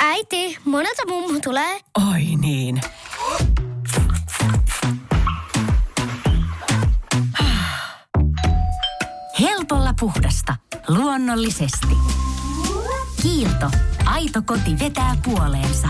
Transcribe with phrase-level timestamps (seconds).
[0.00, 1.80] Äiti, monelta mummu tulee?
[2.12, 2.80] Oi niin.
[9.40, 10.56] Helpolla puhdasta.
[10.88, 11.96] Luonnollisesti.
[13.22, 13.70] Kiilto.
[14.04, 15.88] Aito koti vetää puoleensa.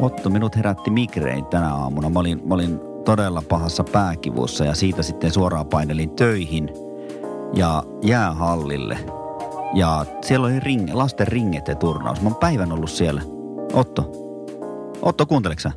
[0.00, 2.10] Otto, minut herätti migrein tänä aamuna.
[2.10, 6.68] Mä olin, mä olin todella pahassa pääkivussa ja siitä sitten suoraan painelin töihin
[7.54, 8.98] ja jäähallille.
[9.74, 12.20] Ja siellä oli ring, lasten ringeteturnaus.
[12.20, 13.22] Mä oon päivän ollut siellä.
[13.72, 14.12] Otto.
[15.02, 15.70] Otto, kuunteleksä?
[15.70, 15.76] sä?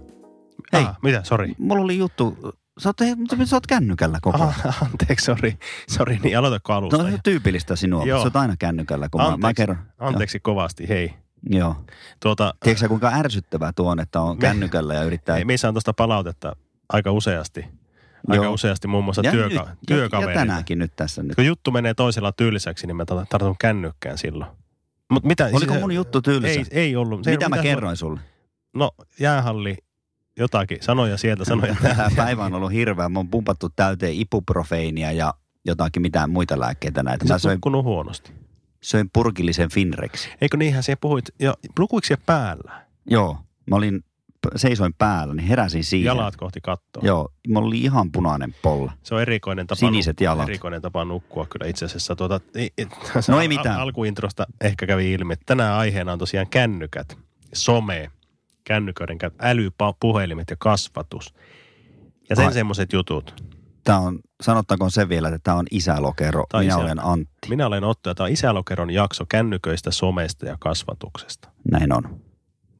[0.73, 0.85] Hei.
[0.85, 1.53] Ah, mitä, sori.
[1.57, 2.37] Mulla oli juttu.
[2.79, 2.97] Sä oot,
[3.45, 4.53] sä oot kännykällä koko ajan.
[4.67, 5.57] Ah, anteeksi, sori.
[5.89, 6.97] Sori, niin aloitatko alusta?
[6.97, 8.05] No se on tyypillistä sinua.
[8.05, 8.19] Joo.
[8.19, 9.77] Sä oot aina kännykällä, kun mä, anteeksi, mä kerron.
[9.99, 11.13] anteeksi kovasti, hei.
[11.49, 11.75] Joo.
[12.19, 15.37] Tuota, Tiedätkö sä, kuinka ärsyttävää tuo on, että on Me- kännykällä ja yrittää...
[15.37, 16.55] ei, me saan tuosta palautetta
[16.89, 17.65] aika useasti.
[18.27, 18.53] Aika Joo.
[18.53, 20.33] useasti muun muassa ja, työka- nyt, ja, ja työkaverit.
[20.33, 21.35] tänäänkin nyt tässä nyt.
[21.35, 24.51] Kun juttu menee toisella tyyliseksi, niin mä tar- tartun kännykkään silloin.
[25.11, 26.47] Mut mitä, Oliko siis- mun juttu tylsä?
[26.47, 27.23] Ei, ei ollut.
[27.23, 28.19] Se- Mitä mä mitä- kerroin sulle?
[28.75, 29.77] No, jäähalli,
[30.39, 33.09] jotakin, sanoja sieltä, sanoja Tämä päivä on ollut hirveä.
[33.09, 35.33] Mä oon pumpattu täyteen ibuprofeiinia ja
[35.65, 37.27] jotakin mitään muita lääkkeitä näitä.
[37.27, 38.31] Sä söin, huonosti.
[38.81, 40.27] söin purkillisen Finrex.
[40.41, 42.81] Eikö niinhän siellä puhuit, ja lukuiko siellä päällä?
[43.09, 43.37] Joo,
[43.69, 44.03] mä olin,
[44.55, 46.05] seisoin päällä, niin heräsin siihen.
[46.05, 47.03] Jalat kohti kattoa.
[47.05, 48.91] Joo, mulla oli ihan punainen polla.
[49.03, 50.49] Se on erikoinen tapa, Siniset jalat.
[50.49, 52.15] erikoinen tapa nukkua kyllä itse asiassa.
[52.15, 52.87] Tuota, ei, ei,
[53.27, 53.75] No ei mitään.
[53.75, 57.17] Al- alkuintrosta ehkä kävi ilmi, että tänään aiheena on tosiaan kännykät,
[57.53, 58.11] some,
[58.63, 61.33] kännyköiden älypuhelimet ja kasvatus.
[62.29, 63.43] Ja sen semmoiset jutut.
[63.83, 66.43] Tämä on, sanottakoon se vielä, että tämä on isälokero.
[66.51, 67.49] Tai Minä isä- olen Antti.
[67.49, 71.49] Minä olen Otto ja tämä on isälokeron jakso kännyköistä, somesta ja kasvatuksesta.
[71.71, 72.21] Näin on.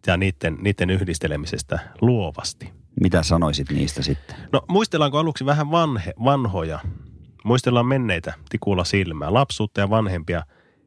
[0.08, 2.74] Ja niiden, niiden yhdistelemisestä luovasti.
[3.02, 4.36] Mitä sanoisit niistä sitten?
[4.52, 6.80] No muistellaanko aluksi vähän vanhe, vanhoja?
[7.44, 10.44] Muistellaan menneitä tikulla silmää, lapsuutta ja vanhempia,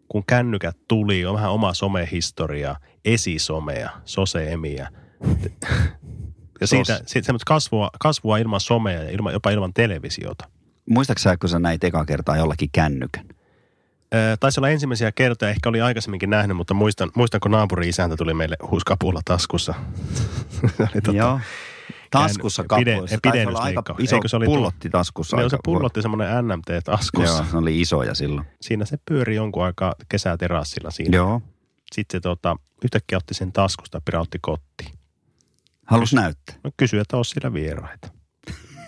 [0.08, 4.88] kun kännykät tuli, on vähän oma somehistoria, esisomea, soseemiä.
[6.60, 10.48] Ja siitä, siitä semmoista kasvua, kasvua ilman somea ja ilman, jopa ilman televisiota.
[10.90, 13.26] Muistaaksä, sä, kun sä näit eka kertaa jollakin kännykän?
[14.40, 18.56] Taisi olla ensimmäisiä kertoja, ehkä oli aikaisemminkin nähnyt, mutta muistan, muistan kun naapuri-isäntä tuli meille
[18.70, 19.74] huuskapulla taskussa.
[21.08, 21.40] Tota- Joo.
[22.10, 23.18] Taskussa pide- kapuissa.
[23.22, 25.40] Taisi olla aika iso Eikö se oli pullotti taskussa.
[25.40, 27.36] Joo, se pullotti semmoinen NMT-taskussa.
[27.36, 28.46] Joo, ne oli isoja silloin.
[28.60, 31.16] Siinä se pyöri jonkun aikaa kesäterassilla siinä.
[31.16, 31.42] Joo.
[31.94, 34.98] Sitten se tota, yhtäkkiä otti sen taskusta ja pirautti kotiin.
[35.86, 36.54] Halus näyttää.
[36.64, 38.08] No kysyi, että olisi siellä vieraita.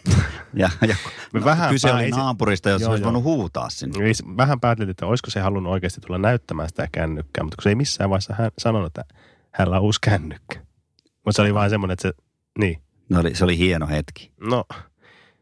[0.57, 0.97] Ja, ja
[1.33, 3.07] Me no, vähän kyse oli naapurista, jos Joo, olisi joo.
[3.13, 3.99] voinut huutaa sinne.
[4.37, 7.75] Vähän pääteltiin, että olisiko se halunnut oikeasti tulla näyttämään sitä kännykkää, mutta kun se ei
[7.75, 9.05] missään vaiheessa hän sanonut, että
[9.53, 10.61] hänellä on uusi kännykkä.
[11.05, 12.15] Mutta se oli vain semmoinen, että se,
[12.59, 14.33] niin, No, oli, se oli hieno hetki.
[14.41, 14.65] no,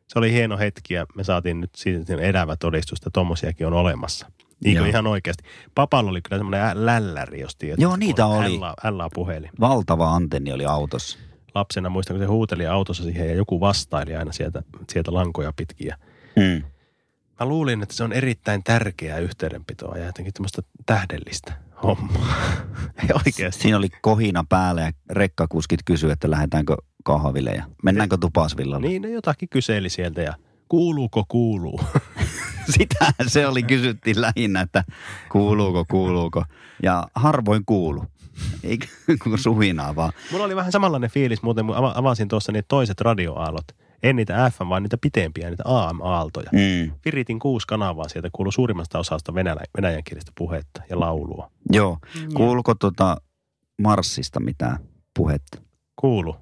[0.08, 4.30] se oli hieno hetki ja me saatiin nyt siitä elävä todistus, että tommosiakin on olemassa.
[4.64, 5.44] Niin ihan oikeasti.
[5.74, 7.80] Papalla oli kyllä semmoinen lälläri, jos tiedät.
[7.80, 8.56] Joo, niitä oli.
[8.56, 9.50] Ällää, ällää puhelin.
[9.60, 11.18] Valtava antenni oli autossa.
[11.54, 15.86] Lapsena muistan, kun se huuteli autossa siihen ja joku vastaili aina sieltä, sieltä lankoja pitkin.
[15.86, 15.96] Ja
[16.36, 16.62] Mm.
[17.40, 21.52] Mä luulin, että se on erittäin tärkeää yhteydenpitoa ja jotenkin tämmöistä tähdellistä
[21.82, 22.34] hommaa.
[23.26, 23.62] Oikeasti.
[23.62, 28.88] Siinä oli kohina päällä ja rekkakuskit kysyi, että lähdetäänkö kahville ja mennäänkö tupasvillalle.
[28.88, 30.34] Niin, ne jotakin kyseli sieltä ja
[30.68, 31.80] kuuluuko kuuluu.
[32.76, 34.84] Sitähän se oli, kysyttiin lähinnä, että
[35.32, 36.44] kuuluuko, kuuluuko.
[36.82, 38.04] Ja harvoin kuulu.
[38.64, 38.86] Eikä
[39.22, 40.12] kuin suhinaa vaan.
[40.30, 43.64] Mulla oli vähän samanlainen fiilis muuten, kun ava- avasin tuossa niitä toiset radioaallot.
[44.02, 46.50] En niitä FM, vaan niitä pitempiä, niitä AM-aaltoja.
[46.52, 46.92] Mm.
[47.04, 51.50] Viritin kuusi kanavaa, sieltä kuului suurimmasta osasta venälä, venäjänkielistä puhetta ja laulua.
[51.70, 51.98] Joo.
[52.34, 53.16] Kuuluuko tuota
[53.82, 54.78] Marssista mitään
[55.14, 55.62] puhetta?
[55.96, 56.36] Kuulu.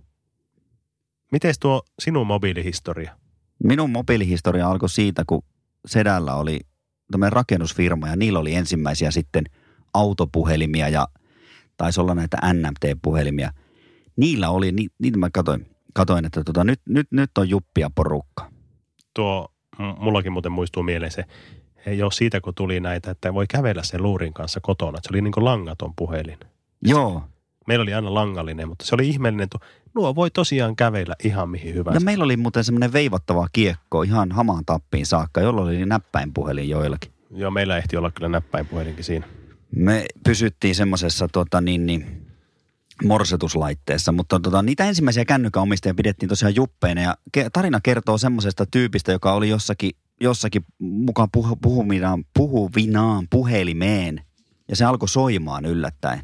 [1.33, 3.17] Miten tuo sinun mobiilihistoria?
[3.65, 5.43] Minun mobiilihistoria alkoi siitä, kun
[5.87, 6.61] sedällä oli
[7.13, 9.45] tämmöinen rakennusfirma ja niillä oli ensimmäisiä sitten
[9.95, 11.09] autopuhelimia ja
[11.81, 13.51] taisi olla näitä NMT-puhelimia.
[14.17, 18.51] Niillä oli, ni, niitä mä katoin, katoin että tota, nyt, nyt, nyt on juppia porukka.
[19.15, 19.49] tuo,
[19.99, 21.25] mullakin muuten muistuu mieleen se,
[21.87, 24.99] ei ole siitä kun tuli näitä, että voi kävellä sen luurin kanssa kotona.
[25.03, 26.39] Se oli niin kuin langaton puhelin.
[26.83, 27.23] Joo.
[27.67, 29.49] Meillä oli aina langallinen, mutta se oli ihmeellinen.
[29.95, 31.97] Nuo voi tosiaan kävellä ihan mihin hyvänsä.
[31.97, 37.13] Ja meillä oli muuten semmoinen veivattava kiekko ihan hamaan tappiin saakka, jolla oli näppäinpuhelin joillakin.
[37.31, 39.27] Joo, meillä ehti olla kyllä näppäinpuhelinkin siinä.
[39.77, 42.27] Me pysyttiin semmoisessa tota, niin, niin,
[43.05, 49.13] morsetuslaitteessa, mutta tota, niitä ensimmäisiä kännykäomistajia pidettiin tosiaan juppeina ja ke- tarina kertoo semmoisesta tyypistä,
[49.13, 49.91] joka oli jossakin,
[50.21, 54.21] jossakin mukaan puhu, puhuvinaan, puhuvinaan puhelimeen
[54.69, 56.21] ja se alkoi soimaan yllättäen.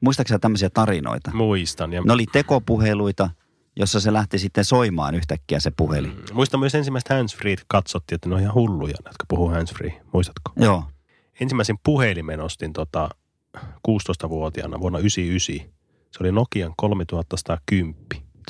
[0.00, 1.30] Muistaakseni tämmöisiä tarinoita?
[1.34, 1.92] Muistan.
[1.92, 3.30] Ja Ne oli tekopuheluita
[3.76, 6.10] jossa se lähti sitten soimaan yhtäkkiä se puhelin.
[6.10, 6.34] Mm.
[6.34, 10.00] Muistan myös ensimmäistä handsfree katsottiin, että ne on ihan hulluja, jotka puhuu handsfree.
[10.12, 10.52] Muistatko?
[10.56, 10.84] Joo.
[11.40, 13.08] Ensimmäisen puhelimen ostin tota
[13.88, 15.76] 16-vuotiaana vuonna 99.
[16.10, 17.94] Se oli Nokian 3110.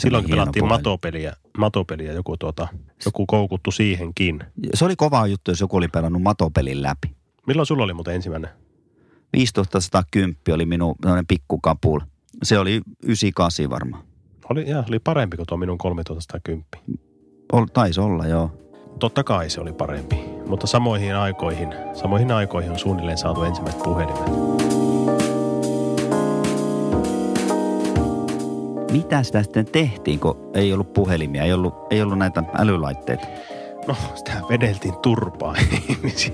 [0.00, 0.78] Silloin kun pelattiin puhelin.
[0.78, 2.68] matopeliä, matopeliä joku, tuota,
[3.04, 4.44] joku koukuttu siihenkin.
[4.74, 7.16] Se oli kova juttu, jos joku oli pelannut matopelin läpi.
[7.46, 8.50] Milloin sulla oli muuten ensimmäinen?
[9.54, 10.96] 1510 oli minun
[11.28, 12.00] pikkukapul.
[12.42, 14.04] Se oli 98 varmaan.
[14.50, 16.64] Oli, ja, oli parempi kuin tuo minun 3110.
[17.52, 18.50] Ol, taisi olla, joo.
[18.98, 20.16] Totta kai se oli parempi,
[20.46, 24.56] mutta samoihin aikoihin, samoihin aikoihin on suunnilleen saatu ensimmäiset puhelimet.
[28.92, 33.26] Mitä sitä sitten tehtiin, kun ei ollut puhelimia, ei ollut, ei ollut näitä älylaitteita?
[33.88, 35.54] No, sitä vedeltiin turpaa
[35.88, 36.32] ihmisiä.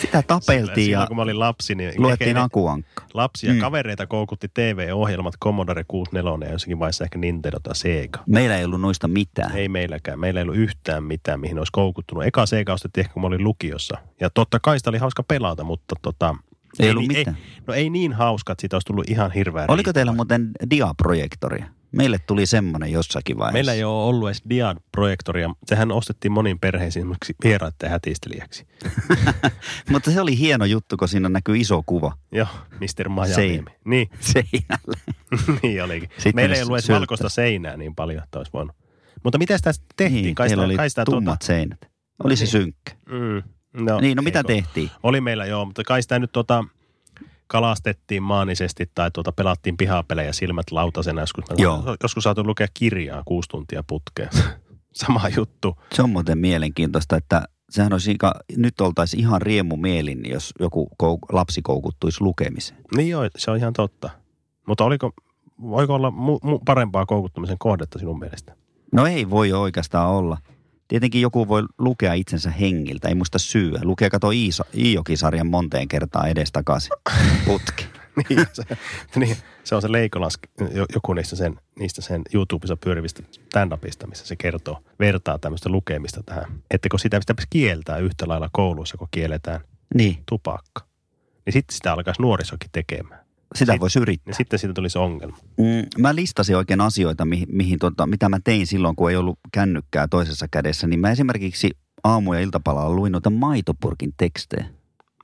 [0.00, 3.04] Sitä tapeltiin Silloin, ja kun mä olin lapsi, niin luettiin akuankka.
[3.14, 3.56] lapsia Mm.
[3.56, 3.60] mm.
[3.60, 8.22] kavereita koukutti TV-ohjelmat Commodore 64 ja jossakin vaiheessa ehkä Nintendo tai Sega.
[8.26, 9.56] Meillä ei ollut noista mitään.
[9.56, 10.20] Ei meilläkään.
[10.20, 12.24] Meillä ei ollut yhtään mitään, mihin olisi koukuttunut.
[12.24, 13.98] Eka Sega ostettiin ehkä, kun mä olin lukiossa.
[14.20, 16.34] Ja totta kai sitä oli hauska pelata, mutta tota,
[16.78, 17.36] Ei ollut niin- mitään.
[17.36, 19.92] Ei, no ei niin hauska, että siitä olisi tullut ihan hirveä Oliko riippuva.
[19.92, 21.66] teillä muuten diaprojektoria?
[21.92, 23.52] Meille tuli semmoinen jossakin vaiheessa.
[23.52, 25.50] Meillä ei ole ollut edes Diad-projektoria.
[25.66, 28.66] Sehän ostettiin monin perheisiin esimerkiksi vieraiden hätistelijäksi.
[29.90, 32.46] Mutta se oli hieno juttu, kun siinä näkyy iso kuva Joo,
[32.80, 33.08] Mr.
[33.08, 33.48] Majaniemi.
[33.48, 33.70] Seinä.
[33.84, 34.98] Niin, seinällä.
[35.62, 36.08] niin olikin.
[36.14, 38.76] Sitten Meillä ei ollut edes valkoista seinää niin paljon, että olisi voinut.
[39.24, 40.22] Mutta mitä sitä sitten tehtiin?
[40.24, 41.78] Niin, kai teillä sitä, oli kai sitä tummat seinät.
[42.24, 42.50] Oli se Niin.
[42.52, 42.92] synkkä.
[43.10, 43.42] Mm,
[43.84, 44.90] no, niin, no mitä tehtiin?
[45.02, 46.64] Oli meillä joo, mutta kai sitä nyt tota,
[47.46, 51.20] kalastettiin maanisesti tai tuota, pelattiin pihapelejä silmät lautasena.
[51.20, 51.96] Joskus, Joo.
[52.02, 54.28] joskus saatu lukea kirjaa kuusi tuntia putkeen.
[54.92, 55.76] Sama juttu.
[55.94, 61.18] Se on muuten mielenkiintoista, että sehän olisi, aika- nyt oltaisiin ihan riemumielin, jos joku kou-
[61.32, 62.80] lapsi koukuttuisi lukemiseen.
[62.96, 64.10] Niin joo, se on ihan totta.
[64.68, 65.12] Mutta oliko,
[65.60, 68.56] voiko olla mu, mu, parempaa koukuttamisen kohdetta sinun mielestä?
[68.92, 70.38] No ei voi oikeastaan olla.
[70.88, 73.80] Tietenkin joku voi lukea itsensä hengiltä, ei muista syyä.
[73.82, 76.92] Lukee, kato Iisa, Iijoki-sarjan monteen kertaa edestakaisin
[77.44, 77.86] putki.
[78.28, 78.62] niin, se,
[79.16, 80.38] niin, se on se Leikolas,
[80.74, 86.22] jo- joku niistä sen, niistä sen YouTubessa pyörivistä stand-upista, missä se kertoo, vertaa tämmöistä lukemista
[86.22, 86.44] tähän.
[86.70, 89.60] Että kun sitä pitäisi kieltää yhtä lailla kouluissa, kun kielletään
[89.94, 90.82] Niin, tupakka,
[91.46, 93.25] niin sitten sitä alkaisi nuorisokin tekemään.
[93.54, 94.30] Sitä Sit- voisi yrittää.
[94.30, 95.36] Niin sitten siitä tulisi ongelma.
[95.58, 99.38] Mm, mä listasin oikein asioita, mihin, mihin tota, mitä mä tein silloin, kun ei ollut
[99.52, 100.86] kännykkää toisessa kädessä.
[100.86, 101.70] Niin mä esimerkiksi
[102.04, 104.64] aamu- ja iltapalalla luin noita maitopurkin tekstejä.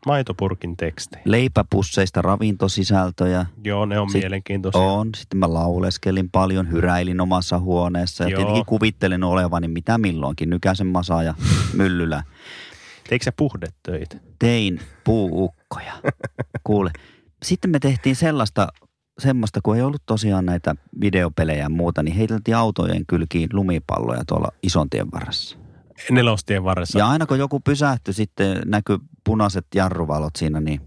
[0.07, 1.17] Maitopurkin teksti.
[1.25, 3.47] Leipäpusseista ravintosisältöjä.
[3.65, 4.81] Joo, ne on Sit- mielenkiintoisia.
[4.81, 5.11] On.
[5.17, 8.25] Sitten mä lauleskelin paljon, hyräilin omassa huoneessa.
[8.25, 8.37] Ja Joo.
[8.39, 10.51] tietenkin kuvittelin olevani mitä milloinkin.
[10.51, 11.35] Nykäsen Masa ja
[11.77, 12.23] Myllylä.
[13.09, 14.17] Teikö sä puhdetöitä?
[14.39, 15.93] Tein puuukkoja.
[16.65, 16.91] Kuule.
[17.43, 18.69] Sitten me tehtiin sellaista,
[19.19, 24.49] semmoista, kun ei ollut tosiaan näitä videopelejä ja muuta, niin heiteltiin autojen kylkiin lumipalloja tuolla
[24.63, 25.59] isontien varressa.
[26.11, 26.99] Nelostien varressa.
[26.99, 30.81] Ja aina kun joku pysähtyi, sitten näkyi punaiset jarruvalot siinä, niin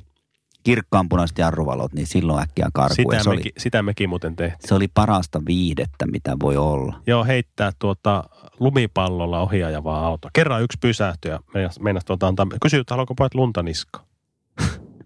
[0.63, 2.96] kirkkaan punaiset jarruvalot, niin silloin äkkiä karkuun.
[3.12, 4.68] sitä, Se oli, mekin, sitä mekin muuten tehtiin.
[4.68, 7.01] se oli parasta viihdettä, mitä voi olla.
[7.08, 8.24] Joo, heittää tuota
[8.60, 10.30] lumipallolla ohjaajavaa auto.
[10.34, 14.06] Kerran yksi pysähtyi ja meinas, meinas tuota antaa, kysyi, että haluatko pojat lunta niska?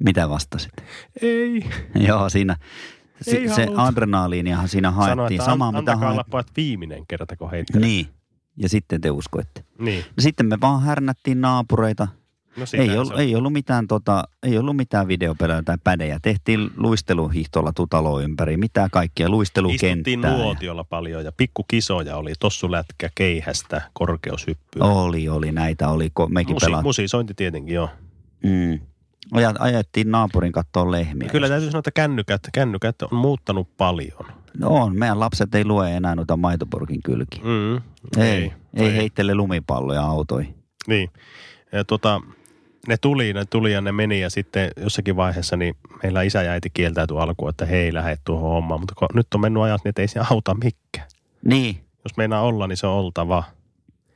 [0.03, 0.71] Mitä vastasit?
[1.21, 1.65] Ei.
[2.07, 2.55] Joo, siinä
[3.27, 3.83] Ei se haluta.
[3.83, 5.31] adrenaliiniahan siinä haettiin.
[5.31, 6.31] että Sama, an, mitä antakaa haettiin.
[6.31, 7.87] pojat viimeinen kerta, kun heittelee.
[7.87, 8.07] Niin.
[8.57, 9.63] Ja sitten te uskoitte.
[9.79, 9.99] niin.
[10.07, 12.07] No sitten me vaan härnättiin naapureita.
[12.57, 16.19] No Ei ollut, ei, ollut mitään, tota, ei ollut mitään videopelejä tai pädejä.
[16.21, 18.57] Tehtiin luisteluhihtolla tutalo ympäri.
[18.57, 20.31] Mitä kaikkea, Istuttiin luistelukenttää.
[20.77, 22.33] ja- paljon ja pikkukisoja oli.
[22.39, 24.83] Tossulätkä, keihästä, korkeushyppyä.
[24.83, 25.51] Oli, oli.
[25.51, 26.09] Näitä oli.
[26.29, 26.87] Mekin Musi, pelattiin.
[26.87, 27.89] musisointi tietenkin, joo.
[28.43, 28.79] Mm.
[29.31, 31.29] Ajat, ajettiin naapurin kattoon lehmiä.
[31.29, 34.25] Kyllä täytyy sanoa, että kännykät, kännykät on muuttanut paljon.
[34.57, 34.97] No on.
[34.99, 37.43] Meidän lapset ei lue enää noita maitopurkin kylkiä.
[37.43, 37.75] Mm,
[38.21, 40.55] Ei, ei, ei heittele lumipalloja autoihin.
[40.87, 41.09] Niin.
[41.71, 42.21] Ja tota,
[42.87, 46.51] ne tuli, ne tuli ja ne meni ja sitten jossakin vaiheessa niin meillä isä ja
[46.51, 48.79] äiti kieltäytyi alkuun, että he ei lähde tuohon hommaan.
[48.79, 51.07] Mutta kun nyt on mennyt ajat, niin ei se auta mikään.
[51.45, 53.43] Niin, Jos meinaa olla, niin se on oltava.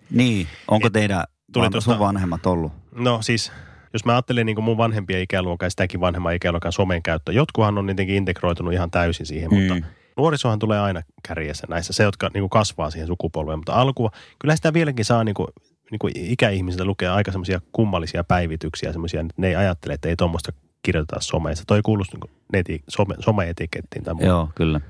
[0.09, 0.47] niin.
[0.67, 2.71] Onko Et- teidän tuli van, sun vanhemmat ollut?
[2.95, 3.51] No siis,
[3.93, 7.77] jos mä ajattelen niin kuin mun vanhempia ikäluokan ja sitäkin vanhemman ikäluokan somen käyttö, jotkuhan
[7.77, 9.57] on tietenkin integroitunut ihan täysin siihen, mm.
[9.57, 13.59] mutta nuorisohan tulee aina kärjessä näissä, se, jotka niin kuin kasvaa siihen sukupolveen.
[13.59, 15.47] Mutta alkua, kyllä sitä vieläkin saa niin kuin,
[15.91, 20.15] niin kuin ikäihmisiltä lukea aika semmoisia kummallisia päivityksiä, semmoisia, että ne ei ajattele, että ei
[20.15, 20.51] tuommoista
[20.83, 21.63] kirjoiteta someissa.
[21.67, 24.27] Toi kuuluu niin neti, some, some-etikettiin tai muuta.
[24.27, 24.81] Joo, kyllä.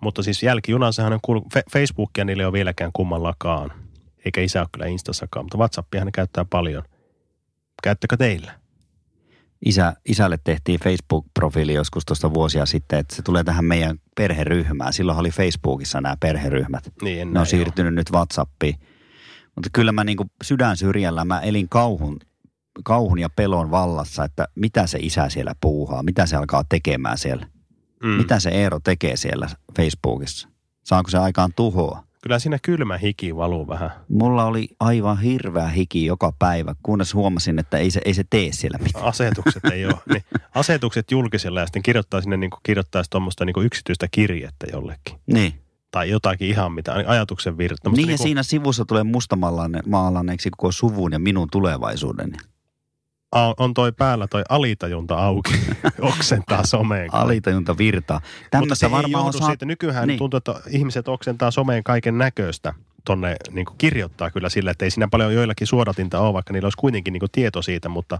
[0.00, 3.72] Mutta siis jälkijunassahan on kuullut, Fe- Facebookia niille ei ole vieläkään kummallakaan,
[4.24, 6.82] eikä isä ole kyllä Instassakaan, mutta WhatsAppia ne käyttää paljon.
[7.82, 8.62] Käyttäkö teillä?
[9.66, 14.92] Isä, isälle tehtiin Facebook-profiili joskus tuosta vuosia sitten, että se tulee tähän meidän perheryhmään.
[14.92, 16.92] Silloin oli Facebookissa nämä perheryhmät.
[17.02, 18.74] Niin, Ne on siirtynyt nyt WhatsAppiin.
[19.54, 22.18] Mutta kyllä mä niin kuin sydän syrjällä, mä elin kauhun,
[22.84, 27.46] kauhun ja pelon vallassa, että mitä se isä siellä puuhaa, mitä se alkaa tekemään siellä.
[28.02, 28.08] Mm.
[28.08, 30.48] Mitä se Eero tekee siellä Facebookissa?
[30.84, 32.04] Saako se aikaan tuhoa?
[32.22, 33.90] Kyllä siinä kylmä hiki valuu vähän.
[34.08, 38.52] Mulla oli aivan hirveä hiki joka päivä, kunnes huomasin, että ei se, ei se tee
[38.52, 39.04] siellä mitään.
[39.04, 39.94] Asetukset ei ole.
[40.12, 40.24] Niin,
[40.54, 45.18] asetukset julkisella ja sitten kirjoittaa sinne niin kuin, kirjoittaisi tuommoista niin kuin yksityistä kirjettä jollekin.
[45.26, 45.54] Niin.
[45.90, 47.90] Tai jotakin ihan mitä, ajatuksen virta.
[47.90, 52.36] Niin ja siinä sivussa tulee mustamaalanneeksi koko suvun ja minun tulevaisuudeni.
[53.32, 55.52] On toi päällä toi alitajunta auki,
[56.00, 57.14] oksentaa someen.
[57.14, 58.20] Alitajunta virtaa.
[58.58, 59.50] Mutta se ei varmaan johdu saat...
[59.50, 59.64] siitä.
[59.64, 60.18] Nykyään Niin.
[60.18, 62.74] tuntuu, että ihmiset oksentaa someen kaiken näköistä
[63.04, 66.78] tonne niin kirjoittaa kyllä sillä, että ei siinä paljon joillakin suodatinta ole, vaikka niillä olisi
[66.78, 68.18] kuitenkin niin kuin tieto siitä, mutta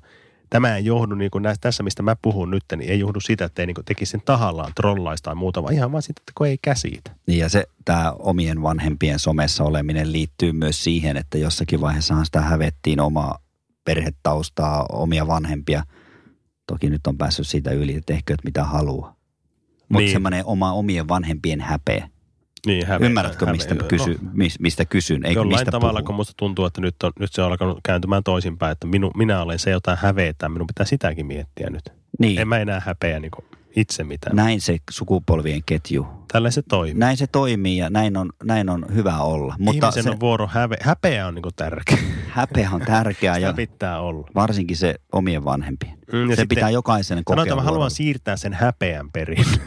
[0.51, 3.45] tämä ei johdu niin kuin näistä, tässä, mistä mä puhun nyt, niin ei johdu sitä,
[3.45, 6.47] että ei niin tekisi sen tahallaan trollaista tai muuta, vaan ihan vaan siitä, että kun
[6.47, 7.11] ei käsitä.
[7.27, 12.41] Niin ja se, tämä omien vanhempien somessa oleminen liittyy myös siihen, että jossakin vaiheessahan sitä
[12.41, 13.39] hävettiin omaa
[13.85, 15.83] perhetaustaa, omia vanhempia.
[16.67, 19.17] Toki nyt on päässyt siitä yli, että tehkööt mitä haluaa.
[19.89, 20.13] Mutta niin.
[20.13, 22.09] Semmoinen oma omien vanhempien häpeä.
[22.67, 23.53] Niin, häveä, Ymmärrätkö, häveä.
[23.53, 26.07] mistä, No, kysy, mis, mistä kysyn, eikö Jollain mistä tavalla, puhun?
[26.07, 29.43] kun musta tuntuu, että nyt, on, nyt se on alkanut kääntymään toisinpäin, että minu, minä
[29.43, 31.83] olen se jotain häveetä, minun pitää sitäkin miettiä nyt.
[32.19, 33.31] Niin, En mä enää häpeä niin
[33.77, 34.37] itse mitään.
[34.37, 36.07] näin se sukupolvien ketju.
[36.33, 36.95] Tällä se toimii.
[36.95, 39.55] Näin se toimii ja näin on, näin on hyvä olla.
[39.59, 41.99] Mutta Ihmisen se on vuoro häve, häpeä on niin tärkeä.
[42.29, 44.29] häpeä on tärkeää Sitä ja pitää olla.
[44.35, 45.99] varsinkin se omien vanhempien.
[46.13, 49.45] Mm, ja se sitten- pitää jokaisen kokea Sanotaan, että mä haluan siirtää sen häpeän perin.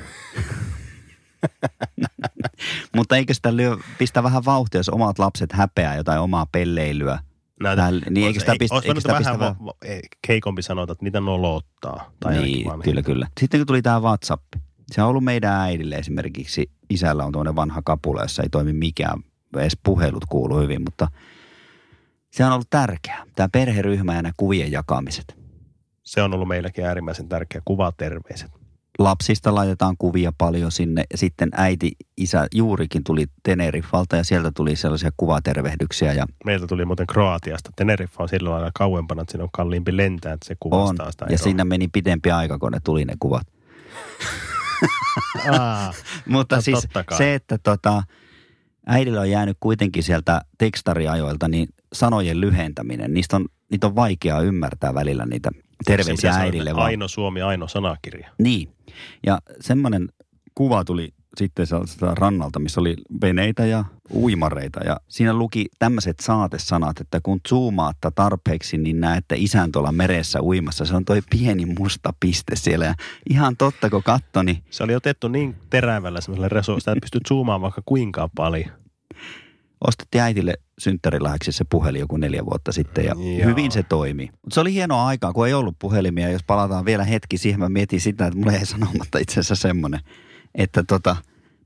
[2.96, 7.20] Mutta eikö sitä lyö, pistä vähän vauhtia, jos omat lapset häpeää jotain omaa pelleilyä?
[7.60, 9.74] Näitä, Vähän- niin eikö sitä ei- pistä- eikö sitä vähän pistä va- va-
[10.28, 12.12] heikompi sanota, että niitä nolottaa.
[12.20, 13.28] Tai niin, kyllä, kyllä.
[13.40, 14.44] Sitten kun tuli tämä WhatsApp,
[14.92, 16.72] se on ollut meidän äidille esimerkiksi.
[16.90, 19.20] Isällä on tuommoinen vanha kapula, jossa ei toimi mikään,
[19.58, 21.08] edes puhelut kuuluu hyvin, mutta
[22.32, 23.24] se on ollut tärkeää.
[23.36, 25.36] Tämä perheryhmä ja nämä kuvien jakamiset.
[26.04, 27.62] Se on ollut meilläkin äärimmäisen tärkeä.
[27.66, 28.52] Kuvaterveiset.
[29.00, 31.04] Lapsista laitetaan kuvia paljon sinne.
[31.16, 36.14] Sitten äiti, isä juurikin tuli Teneriffalta ja sieltä tuli sellaisia kuvatervehdyksiä.
[36.14, 37.70] Ja Meiltä tuli muuten Kroatiasta.
[37.76, 40.58] Teneriffa on sillä lailla kauempana, että siinä on kalliimpi lentää, että se on.
[40.60, 43.48] kuvastaa sitä Ja siinä meni pitempi aika, kun ne tuli ne kuvat.
[45.60, 45.94] Aa,
[46.28, 48.04] Mutta No, siis se, että tota,
[48.88, 54.94] äidillä on jäänyt kuitenkin sieltä tekstariajoilta, niin sanojen lyhentäminen, niistä on, niitä on vaikea ymmärtää
[54.94, 55.52] välillä niitä
[55.86, 56.76] terveisiä äidille.
[56.76, 56.86] Vaan.
[56.86, 58.30] Aino Suomi, Aino sanakirja.
[58.38, 58.70] Niin.
[59.26, 60.10] Ja semmoinen
[60.56, 64.80] kuva tuli sitten sieltä rannalta, missä oli veneitä ja uimareita.
[64.80, 70.86] Ja siinä luki tämmöiset saatesanat, että kun zoomaatta tarpeeksi, niin näette isän tuolla meressä uimassa.
[70.86, 72.86] Se on toi pieni musta piste siellä.
[72.86, 72.94] Ja
[73.30, 77.62] ihan totta, kun katso, niin Se oli otettu niin terävällä semmoisella resursilla, että pystyt zoomaan
[77.62, 78.70] vaikka kuinka paljon.
[79.88, 83.50] ostettiin äitille synttärilahjaksi se puhelin joku neljä vuotta sitten ja Joo.
[83.50, 84.30] hyvin se toimi.
[84.32, 86.30] Mutta se oli hienoa aikaa, kun ei ollut puhelimia.
[86.30, 90.00] Jos palataan vielä hetki siihen, mä mietin sitä, että mulle ei sanomatta itse asiassa semmoinen,
[90.58, 91.16] että tota,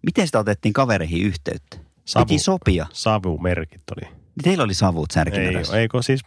[0.01, 1.77] miten sitä otettiin kavereihin yhteyttä?
[2.05, 2.25] Savu.
[2.25, 2.87] Piti sopia.
[2.93, 4.11] Savumerkit oli.
[4.43, 5.77] Teillä oli savut Ei, särkimärässä.
[5.77, 6.21] eikö siis,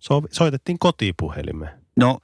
[0.00, 1.70] so, soitettiin kotipuhelimeen.
[1.96, 2.18] No,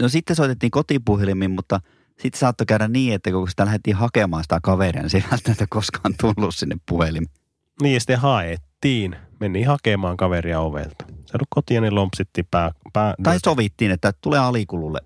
[0.00, 1.80] no sitten soitettiin kotipuhelimiin, mutta
[2.18, 5.66] sitten saattoi käydä niin, että kun sitä lähdettiin hakemaan sitä kaveria, niin se ei välttämättä
[5.70, 7.34] koskaan tullut sinne puhelimeen.
[7.82, 9.16] Niin ja sitten haettiin.
[9.40, 11.04] Meni hakemaan kaveria ovelta.
[11.08, 15.00] Se ollut kotia, niin lompsittiin pää, pää Tai sovittiin, että tulee alikululle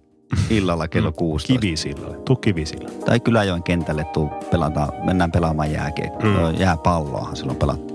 [0.50, 1.60] illalla kello 16.
[1.60, 2.16] kivisillalle.
[2.16, 2.90] Tuu kivisillä.
[3.04, 6.50] Tai Kyläjoen kentälle tuu pelata, mennään pelaamaan jääkiekkoa.
[6.50, 6.54] Mm.
[6.54, 6.60] Mm.
[6.60, 7.94] Jääpalloahan silloin pelattiin.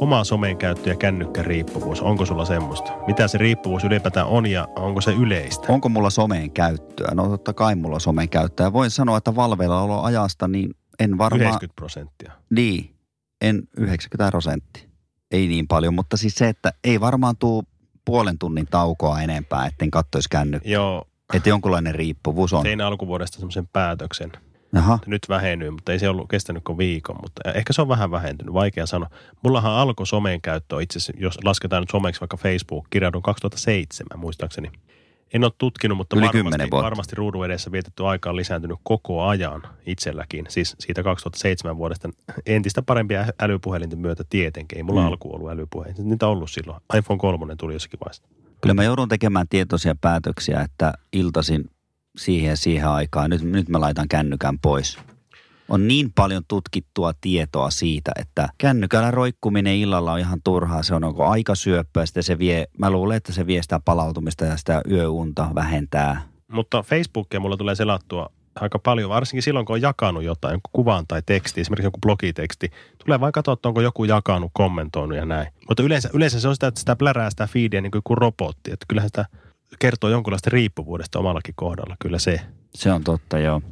[0.00, 2.00] Oma somen käyttö ja kännykkäriippuvuus.
[2.00, 2.92] Onko sulla semmoista?
[3.06, 5.72] Mitä se riippuvuus ylipäätään on ja onko se yleistä?
[5.72, 7.14] Onko mulla someen käyttöä?
[7.14, 8.72] No totta kai mulla someen käyttöä.
[8.72, 10.70] Voin sanoa, että valveilla olo ajasta, niin
[11.00, 11.40] en varmaan...
[11.40, 12.32] 90 prosenttia.
[12.50, 12.94] Niin,
[13.40, 14.88] en 90 prosenttia.
[15.30, 17.64] Ei niin paljon, mutta siis se, että ei varmaan tuu
[18.06, 20.72] puolen tunnin taukoa enempää, etten kattoisi kännykkää.
[20.72, 22.62] Joo, Että jonkunlainen riippuvuus on.
[22.62, 24.32] tein alkuvuodesta semmoisen päätöksen.
[24.74, 27.16] Jaha, Nyt vähennyt, mutta ei se ollut kestänyt kuin viikon.
[27.22, 29.10] Mutta ehkä se on vähän vähentynyt, vaikea sanoa.
[29.44, 34.70] Mullahan alkoi somen käyttö itse asiassa, jos lasketaan nyt someksi vaikka Facebook, kirjaudun 2007 muistaakseni.
[35.32, 39.62] En ole tutkinut, mutta Yli varmasti, varmasti ruudun edessä vietetty aika on lisääntynyt koko ajan
[39.86, 40.44] itselläkin.
[40.48, 42.08] Siis siitä 2007 vuodesta
[42.46, 44.78] entistä parempia älypuhelinten myötä tietenkin.
[44.78, 45.06] Ei mulla Mm.
[45.06, 46.02] alku ollut älypuhelinta.
[46.02, 46.82] Niitä on ollut silloin.
[46.98, 48.22] iPhone 3 tuli jossakin vaiheessa.
[48.60, 51.70] kyllä mä joudun tekemään tietoisia päätöksiä, että iltasin
[52.16, 53.30] siihen ja siihen aikaan.
[53.30, 54.98] Nyt, nyt mä laitan kännykän pois.
[55.68, 60.82] On niin paljon tutkittua tietoa siitä, että kännykällä roikkuminen illalla on ihan turhaa.
[60.82, 64.56] Se on onko aikasyöppöä, sitten se vie, mä luulen, että se vie sitä palautumista ja
[64.56, 66.22] sitä yöunta vähentää.
[66.48, 68.30] Mutta Facebookia mulla tulee selattua
[68.60, 72.70] aika paljon, varsinkin silloin, kun on jakanut jotain, jonkun kuvan tai teksti, esimerkiksi joku blogiteksti.
[73.04, 75.48] Tulee vain katsoa, että onko joku jakanut, kommentoinut ja näin.
[75.68, 78.72] Mutta yleensä, yleensä se on sitä, että sitä plärää sitä feedia niin kuin joku robotti.
[78.72, 79.24] Että kyllähän sitä
[79.78, 82.40] kertoo jonkunlaista riippuvuudesta omallakin kohdalla, kyllä se.
[82.74, 83.62] Se on totta, joo.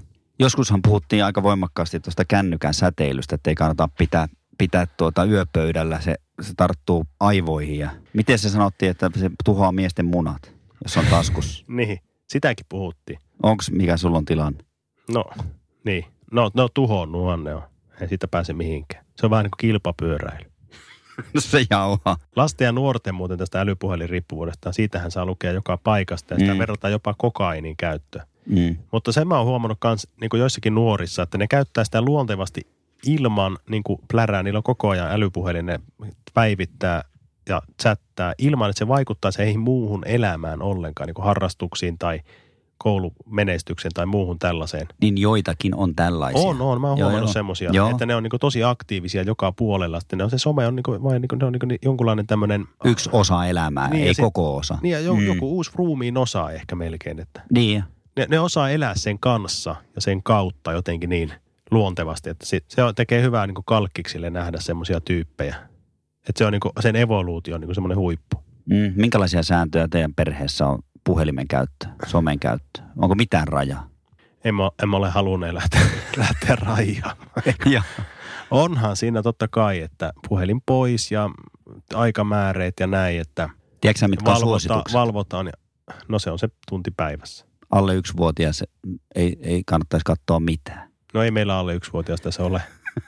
[0.45, 6.01] Joskushan puhuttiin aika voimakkaasti tuosta kännykän säteilystä, että ei kannata pitää, pitää tuota yöpöydällä.
[6.01, 7.79] Se, se tarttuu aivoihin.
[7.79, 11.65] Ja miten se sanottiin, että se tuhoaa miesten munat, jos on taskussa?
[11.77, 11.99] Niin,
[12.29, 13.19] sitäkin puhuttiin.
[13.43, 14.65] Onko mikä sulla on tilanne?
[15.13, 15.25] No,
[15.85, 16.05] niin.
[16.33, 17.63] No, ne on tuhonnut, ne on.
[18.01, 19.05] Ei siitä pääse mihinkään.
[19.17, 20.47] Se on vähän niin kuin kilpapyöräily.
[21.35, 22.17] No se jauhaa.
[22.37, 26.59] Lasten ja nuorten muuten tästä älypuhelinriippuvuudesta, siitähän saa lukea joka paikasta ja sitä mm.
[26.59, 28.27] verrataan jopa kokainin käyttöön.
[28.47, 28.77] Mm.
[28.93, 32.67] Mutta sen mä oon huomannut myös niin joissakin nuorissa, että ne käyttää sitä luontevasti
[33.07, 34.43] ilman niin kuin plärää.
[34.43, 35.81] Niillä on koko ajan älypuhelin, ne
[36.35, 37.05] päivittää
[37.49, 42.21] ja chattaa ilman, että se vaikuttaa heihin muuhun elämään ollenkaan, niin kuin harrastuksiin tai
[42.79, 44.87] koulumenestykseen tai muuhun tällaiseen.
[45.01, 46.49] Niin joitakin on tällaisia.
[46.49, 46.81] On, on.
[46.81, 50.01] Mä oon Joo, huomannut semmoisia, että ne on niinku tosi aktiivisia joka puolella.
[50.01, 52.65] Sitten ne on se some on niinku, vain niinku, ne on niinku jonkunlainen tämmöinen...
[52.85, 54.79] Yksi osa elämää, Niin, ei sit- koko osa.
[54.83, 55.27] Niin ja jo, mm.
[55.27, 57.85] joku uusi ruumiin osa ehkä melkein, että Niin,
[58.17, 61.33] ne, ne osaa elää sen kanssa ja sen kautta jotenkin niin
[61.71, 65.57] luontevasti, että se, se tekee hyvää niinku kalkkiksille nähdä semmoisia tyyppejä.
[66.29, 68.45] Että se on niinku, sen evoluutio on niinku semmoinen huippu.
[68.67, 72.83] Mm, minkälaisia sääntöjä teidän perheessä on puhelimen käyttö, somen käyttö?
[72.97, 73.91] Onko mitään rajaa?
[74.45, 75.81] En mä, en mä ole halunnut lähteä,
[76.17, 77.43] lähteä rajaamaan.
[77.75, 77.83] ja.
[78.51, 81.31] Onhan siinä totta kai, että puhelin pois ja
[81.95, 83.49] aikamääreet ja näin, että
[83.81, 85.47] Tiedätkö mitkä valvota, valvotaan.
[85.47, 85.53] Ja,
[86.09, 87.47] no se on se tunti päivässä.
[87.71, 88.65] Alle yksivuotias
[89.15, 90.91] ei, ei kannattaisi katsoa mitään.
[91.15, 92.63] No ei meillä alle yksivuotias tässä ole.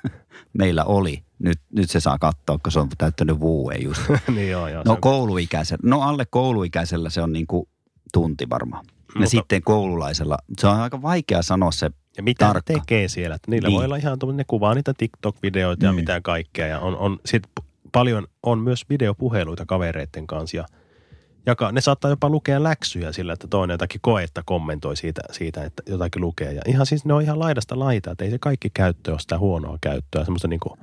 [0.58, 1.22] Meillä oli.
[1.38, 4.02] Nyt, nyt se saa katsoa, kun se on täyttänyt vuoden just.
[4.34, 4.82] niin joo, joo.
[4.86, 7.68] No kouluikäisellä, no alle kouluikäisellä se on niin kuin
[8.12, 8.84] tunti varmaan.
[8.86, 11.90] Ja Mutta- sitten koululaisella, se on aika vaikea sanoa se.
[12.16, 12.72] ja mitä tarkka.
[12.74, 13.36] tekee siellä?
[13.36, 13.76] Että niillä Niin.
[13.76, 15.96] voi olla ihan tuommoinen, ne kuvaa niitä TikTok-videoita ja Mm.
[15.96, 16.66] mitä kaikkea.
[16.66, 17.42] Ja on, on sit
[17.92, 20.56] paljon on myös videopuheluita kavereiden kanssa.
[20.56, 20.66] Ja
[21.46, 25.82] jaka, ne saattaa jopa lukea läksyjä sillä, että toinen jotakin koetta kommentoi siitä, siitä, että
[25.86, 26.52] jotakin lukee.
[26.52, 29.38] Ja ihan siis ne on ihan laidasta laita, että ei se kaikki käyttö ole sitä
[29.38, 30.24] huonoa käyttöä.
[30.24, 30.78] Semmoista niin kuin,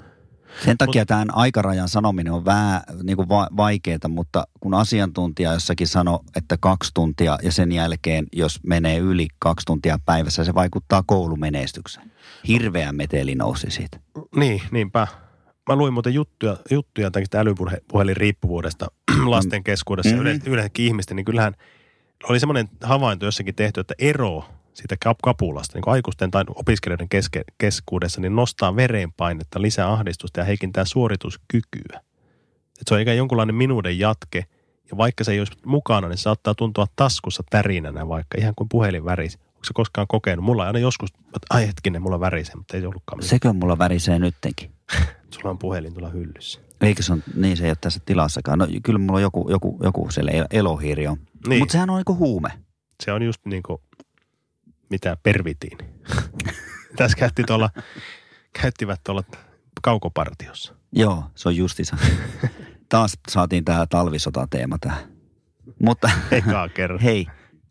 [0.65, 5.87] Sen takia tämän aikarajan sanominen on vähän niin kuin va- vaikeaa, mutta kun asiantuntija jossakin
[5.87, 11.03] sanoi, että kaksi tuntia ja sen jälkeen, jos menee yli kaksi tuntia päivässä, se vaikuttaa
[11.05, 12.11] koulumenestykseen.
[12.47, 13.99] Hirveä meteli nousi siitä.
[14.35, 15.07] Niin, niinpä.
[15.69, 18.87] Mä luin muuten juttuja, juttuja tästä älypuhelin riippuvuudesta
[19.25, 20.23] lasten keskuudessa Mhm.
[20.23, 20.41] mm-hmm.
[20.45, 21.53] yle, yleensäkin ihmisten, niin kyllähän
[22.29, 27.41] oli semmoinen havainto jossakin tehty, että ero siitä kap- kapulasta, niin aikuisten tai opiskelijoiden keske,
[27.57, 32.01] keskuudessa, niin nostaa verenpainetta, lisää ahdistusta ja heikentää suorituskykyä.
[32.81, 34.45] Et se on ikään jonkunlainen minuuden jatke,
[34.91, 38.69] ja vaikka se ei olisi mukana, niin se saattaa tuntua taskussa tärinänä, vaikka ihan kuin
[38.69, 39.37] puhelin värisi.
[39.47, 40.45] Onko se koskaan kokenut?
[40.45, 43.29] Mulla on aina joskus, että ai hetkinen, mulla värisee, mutta ei ollutkaan mitään.
[43.29, 44.71] Sekö mulla värisee nyttenkin?
[45.33, 46.59] Sulla on puhelin tuolla hyllyssä.
[46.81, 48.59] Eikö se on, niin se ei ole tässä tilassakaan.
[48.59, 51.17] No kyllä mulla on joku, joku, joku siellä el- elohiiri on.
[51.47, 51.59] Niin.
[51.59, 52.49] Mutta sehän on niinku huume.
[53.03, 53.81] Se on just niin kuin,
[54.89, 55.77] mitä pervitiin.
[56.97, 57.69] Tässä käytti tuolla,
[58.61, 59.23] käyttivät tuolla
[59.81, 60.73] kaukopartiossa.
[60.91, 61.97] Joo, se on justissa.
[62.89, 65.03] Taas saatiin tämä talvisotateema tähän.
[65.83, 66.99] Mutta Ekaa kerran.
[66.99, 67.25] hei,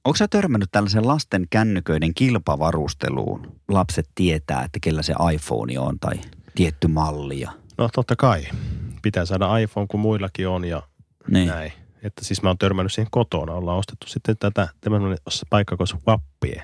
[0.04, 3.56] onko sä törmännyt tällaisen lasten kännyköiden kilpavarusteluun?
[3.68, 6.14] Lapset tietää, että kellä se iPhone on tai
[6.54, 7.40] tietty malli.
[7.40, 8.42] Ja, No totta kai.
[9.02, 10.82] Pitää saada iPhone, kun muillakin on ja
[11.30, 11.48] niin.
[11.48, 11.72] näin.
[12.02, 13.52] Että siis mä oon törmännyt siihen kotona.
[13.52, 15.18] Ollaan ostettu sitten tätä tämmöinen
[15.50, 16.62] paikka kuin Wappie.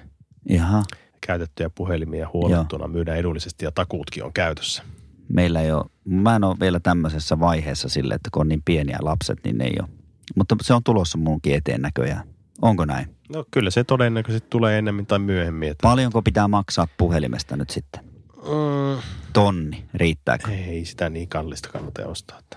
[0.48, 0.82] Jaha,
[1.26, 4.82] Käytettyjä puhelimia huolettuna myydään edullisesti ja takuutkin on käytössä.
[5.28, 8.98] meillä ei ole, mä en ole vielä tämmöisessä vaiheessa sille, että kun on niin pieniä
[9.00, 9.88] lapset, niin ne ei ole.
[10.36, 12.22] Mutta se on tulossa munkin eteen näköjään.
[12.62, 13.16] Onko näin?
[13.34, 15.68] No kyllä se todennäköisesti tulee ennemmin tai myöhemmin.
[15.70, 18.04] Että, Paljonko pitää maksaa puhelimesta nyt sitten?
[18.48, 20.50] Mm, Tonni, riittääkö?
[20.50, 22.38] ei sitä niin kallista kannata ostaa.
[22.38, 22.56] Että.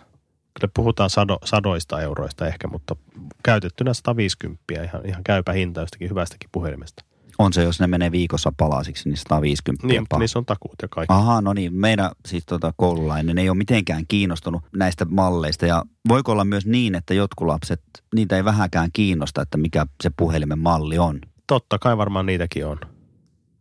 [0.59, 2.95] Kyllä puhutaan sado, sadoista euroista ehkä, mutta
[3.43, 7.03] käytettynä 150 ihan, ihan käypä hinta jostakin hyvästäkin puhelimesta.
[7.39, 10.87] On se, jos ne menee viikossa palasiksi, niin 150 Niin, mutta niissä on takuut ja
[10.87, 11.13] kaikki.
[11.13, 11.73] Aha, no niin.
[11.73, 15.65] Meidän siis tota, koululainen ei ole mitenkään kiinnostunut näistä malleista.
[15.65, 17.81] Ja voiko olla myös niin, että jotkut lapset,
[18.15, 21.19] niitä ei vähäkään kiinnosta, että mikä se puhelimen malli on.
[21.47, 22.79] Totta kai varmaan niitäkin on.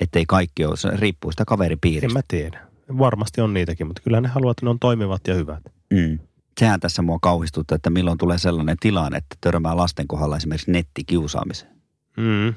[0.01, 2.19] Että ei kaikki ole, se riippuu sitä En kaveripiiristä.
[2.19, 2.61] mä tiedä.
[2.99, 5.63] Varmasti on niitäkin, mutta kyllä ne haluaa, että ne on toimivat ja hyvät.
[5.91, 6.19] Mm.
[6.61, 11.73] Sehän tässä mua kauhistuttaa, että milloin tulee sellainen tilanne, että törmää lasten kohdalla esimerkiksi nettikiusaamiseen.
[12.17, 12.55] Mm.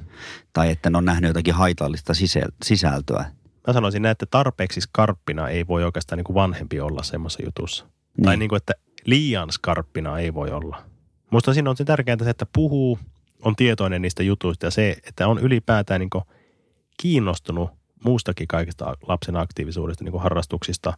[0.54, 2.14] Tai että ne on nähnyt jotakin haitallista
[2.64, 3.26] sisältöä.
[3.68, 7.86] mä sanoisin näin, että tarpeeksi skarppina ei voi oikeastaan niin kuin vanhempi olla semmoisessa jutussa.
[7.86, 8.26] Niin.
[8.26, 8.74] Tai niin kuin, että
[9.06, 10.84] liian skarppina ei voi olla.
[11.32, 13.00] Musta siinä on se tärkeintä se, että puhuu,
[13.42, 16.24] on tietoinen niistä jutuista ja se, että on ylipäätään niin kuin
[17.02, 17.70] kiinnostunut
[18.06, 20.94] muustakin kaikista lapsen aktiivisuudesta, niin kuin harrastuksista,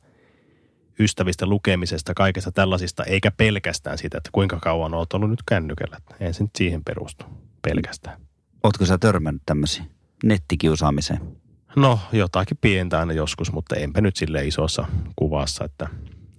[0.99, 5.97] ystävistä, lukemisesta, kaikesta tällaisista, eikä pelkästään siitä, että kuinka kauan olet ollut nyt kännykällä.
[6.19, 7.25] Ei se nyt siihen perustu
[7.61, 8.21] pelkästään.
[8.63, 9.91] Ootko sä törmännyt tämmöisiin
[10.23, 11.37] nettikiusaamiseen?
[11.75, 15.87] No jotakin pientä aina joskus, mutta enpä nyt sille isossa kuvassa, että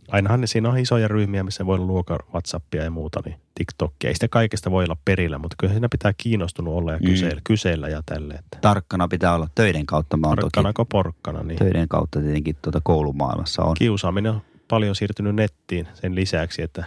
[0.09, 4.09] ainahan ne siinä on isoja ryhmiä, missä voi luoka WhatsAppia ja muuta, niin TikTokia.
[4.09, 7.45] Ei sitä kaikesta voi olla perillä, mutta kyllä siinä pitää kiinnostunut olla ja kyseillä, mm.
[7.45, 8.35] kyseillä ja tälle.
[8.35, 8.59] Että.
[8.61, 10.17] Tarkkana pitää olla töiden kautta.
[10.17, 11.43] Mä Tarkkana toki porkkana.
[11.43, 11.59] Niin.
[11.59, 13.75] Töiden kautta tietenkin tuota koulumaailmassa on.
[13.79, 16.85] Kiusaaminen on paljon siirtynyt nettiin sen lisäksi, että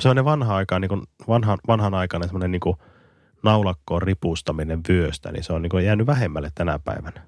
[0.00, 2.76] sellainen vanha aika, niin kuin vanhan, vanhan aikana semmoinen niin kuin
[3.42, 7.22] naulakkoon ripustaminen vyöstä, niin se on niin kuin jäänyt vähemmälle tänä päivänä.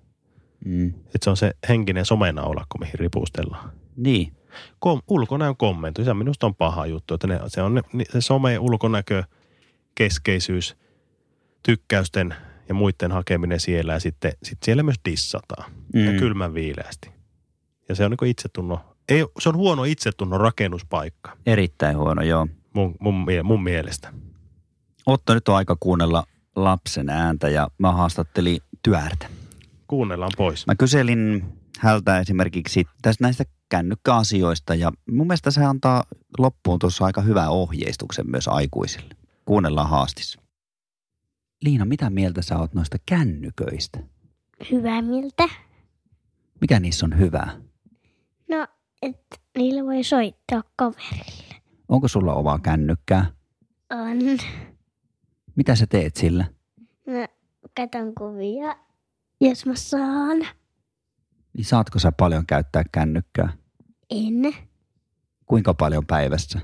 [0.64, 0.88] Mm.
[0.88, 3.72] Että se on se henkinen somenaulakko, mihin ripustellaan.
[3.96, 4.35] Niin.
[4.78, 8.58] Kom, ulkonäön kommentti, se minusta on paha juttu, että ne, se on ne, se some
[8.58, 9.24] ulkonäkö,
[9.94, 10.76] keskeisyys,
[11.62, 12.34] tykkäysten
[12.68, 16.04] ja muiden hakeminen siellä ja sitten sit siellä myös dissataan mm.
[16.04, 17.10] ja kylmän viileästi.
[17.88, 21.36] Ja se on niin itsetunno, ei, se on huono itsetunnon rakennuspaikka.
[21.46, 22.48] Erittäin huono, joo.
[22.72, 24.12] Mun, mun, mun mielestä.
[25.06, 26.24] Otto, nyt on aika kuunnella
[26.56, 29.26] lapsen ääntä ja mä haastattelin työärtä.
[29.86, 30.66] Kuunnellaan pois.
[30.66, 31.44] Mä kyselin
[31.78, 36.04] hältä esimerkiksi tästä näistä kännykkäasioista ja mun mielestä se antaa
[36.38, 39.16] loppuun tuossa aika hyvää ohjeistuksen myös aikuisille.
[39.44, 40.38] Kuunnellaan haastis.
[41.62, 43.98] Liina, mitä mieltä sä oot noista kännyköistä?
[44.70, 45.48] Hyvää mieltä.
[46.60, 47.60] Mikä niissä on hyvää?
[48.48, 48.66] No,
[49.02, 51.54] että niillä voi soittaa kaverille.
[51.88, 53.26] Onko sulla omaa kännykkää?
[53.90, 54.38] On.
[55.56, 56.44] Mitä sä teet sillä?
[57.06, 57.28] Mä
[57.76, 58.76] katon kuvia,
[59.40, 60.46] jos mä saan.
[61.56, 63.52] Niin saatko sä paljon käyttää kännykkää?
[64.10, 64.54] En.
[65.46, 66.60] Kuinka paljon päivässä?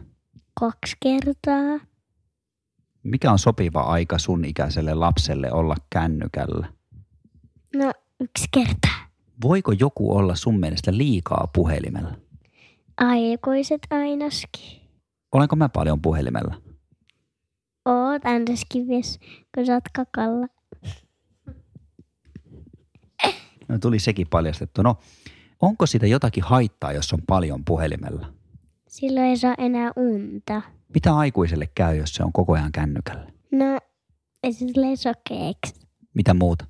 [0.60, 1.86] Kaksi kertaa.
[3.02, 6.72] Mikä on sopiva aika sun ikäiselle lapselle olla kännykällä?
[7.76, 8.88] No, yksi kerta.
[9.42, 12.14] Voiko joku olla sun mielestä liikaa puhelimella?
[12.96, 14.80] Aikuiset ainakin.
[15.32, 16.54] Olenko mä paljon puhelimella?
[17.84, 18.86] Oot ainakin,
[19.54, 20.46] kun sä oot kakalla.
[23.68, 24.82] No tuli sekin paljastettu.
[24.82, 24.96] No,
[25.60, 28.32] onko sitä jotakin haittaa, jos on paljon puhelimella?
[28.88, 30.62] Silloin ei saa enää unta.
[30.94, 33.32] Mitä aikuiselle käy, jos se on koko ajan kännykällä?
[33.50, 33.78] No,
[34.50, 35.74] sille sokeeksi.
[36.14, 36.66] Mitä muuta?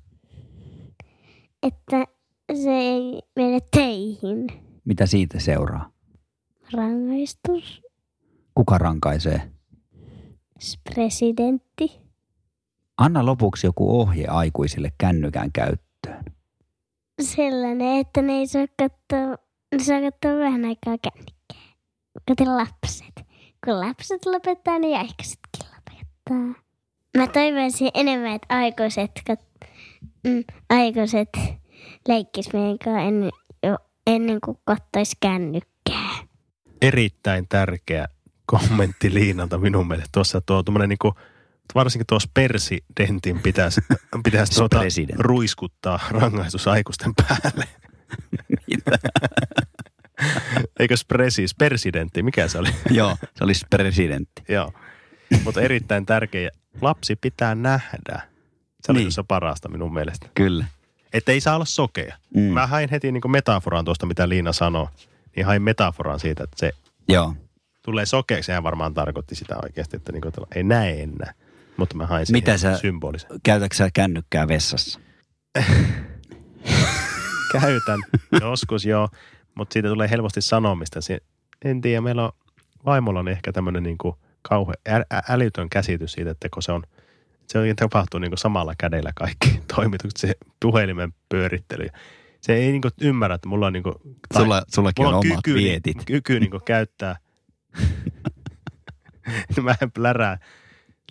[1.63, 2.05] Että
[2.63, 4.47] se ei mene teihin.
[4.85, 5.91] Mitä siitä seuraa?
[6.73, 7.81] Rangaistus.
[8.55, 9.51] Kuka rankaisee?
[10.93, 12.01] Presidentti.
[12.97, 16.23] Anna lopuksi joku ohje aikuisille kännykän käyttöön.
[17.25, 19.37] Sellainen, että ne ei saa katsoa,
[19.75, 21.73] ne saa katsoa vähän aikaa kännykkää.
[22.27, 23.27] Kato lapset.
[23.65, 26.63] Kun lapset lopettaa, niin aikuisetkin lopettaa.
[27.17, 29.67] Mä toivoisin enemmän, että aikuiset, kat-
[30.27, 31.29] mm, aikuiset
[32.07, 33.31] leikkis meidän kanssa ennen,
[33.63, 36.09] jo, ennen kuin kattois kännykkää.
[36.81, 38.07] Erittäin tärkeä
[38.45, 40.09] kommentti Liinalta minun mielestä.
[40.11, 41.13] Tuossa tuo tuommoinen niin
[41.75, 43.81] varsinkin tuossa presidentin pitäisi,
[44.23, 44.79] pitäisi tuota
[45.17, 47.67] ruiskuttaa rangaistus aikuisten päälle.
[48.67, 48.99] Mitä?
[50.79, 52.69] Eikö presis, presidentti, mikä se oli?
[52.89, 54.43] Joo, se olisi presidentti.
[54.49, 54.73] Joo,
[55.43, 56.49] mutta erittäin tärkeä.
[56.81, 58.21] Lapsi pitää nähdä.
[58.81, 59.11] Se oli niin.
[59.11, 60.29] se parasta minun mielestä.
[60.35, 60.65] Kyllä.
[61.13, 62.17] Että ei saa olla sokea.
[62.35, 62.41] Mm.
[62.41, 64.87] Mä hain heti niin metaforan tuosta, mitä Liina sanoi.
[65.35, 66.71] Niin hain metaforan siitä, että se
[67.07, 67.35] Joo.
[67.85, 68.45] tulee sokeaksi.
[68.45, 71.33] Sehän varmaan tarkoitti sitä oikeasti, että niin kuin, ei näe enää.
[71.77, 73.29] Mutta mä hain Mitä sä, symbolisen.
[73.43, 74.99] Käytätkö sä kännykkää vessassa?
[77.53, 77.99] Käytän.
[78.41, 79.09] Joskus joo.
[79.55, 80.99] Mutta siitä tulee helposti sanomista.
[81.65, 82.31] En tiedä, meillä on
[82.85, 86.83] vaimolla on ehkä tämmöinen niin kuin kauhe, ä, älytön käsitys siitä, että kun se on,
[87.47, 91.87] se oikein tapahtuu niin samalla kädellä kaikki toimitukset, se puhelimen pyörittely.
[92.41, 93.95] Se ei niin ymmärrä, että mulla on niin kuin,
[94.37, 95.97] Sulla, sullakin mulla on, omat kyky, vietit.
[96.05, 97.15] Kyky niin käyttää.
[99.63, 100.37] Mä en plärää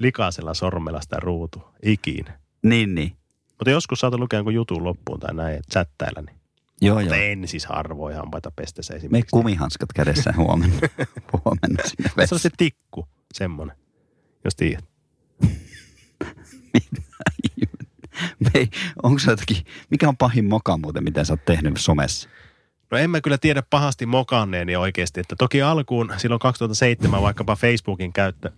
[0.03, 2.38] likaisella sormella sitä ruutua ikinä.
[2.62, 3.12] Niin, niin.
[3.49, 6.37] Mutta joskus saatan lukea jonkun jutun loppuun tai näin, chattailla, niin
[6.81, 7.25] Joo, mutta joo.
[7.25, 9.31] en siis harvoin hampaita pestessä Me esimerkiksi.
[9.31, 10.77] kumihanskat kädessä huomenna,
[11.33, 13.77] huomenna sinne Se on se tikku, semmonen,
[14.45, 14.85] jos tiedät.
[18.38, 18.69] Me ei,
[19.03, 19.57] onko se jotakin,
[19.91, 22.29] mikä on pahin moka muuten, mitä sä oot tehnyt somessa?
[22.91, 28.12] No en mä kyllä tiedä pahasti mokanneeni oikeasti, että toki alkuun silloin 2007 vaikkapa Facebookin
[28.12, 28.51] käyttö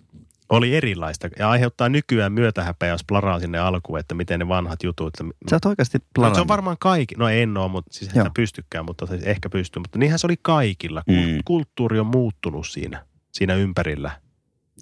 [0.49, 5.07] oli erilaista ja aiheuttaa nykyään myötähäpeä, jos plaraa sinne alkuun, että miten ne vanhat jutut.
[5.09, 8.31] Että, Sä oot oikeasti no, se on varmaan kaikki, no en ole, mutta siis en
[8.35, 9.81] pystykään, mutta siis ehkä pystyy.
[9.81, 11.03] Mutta niinhän se oli kaikilla.
[11.09, 11.39] Mm.
[11.45, 14.11] Kulttuuri on muuttunut siinä, siinä ympärillä.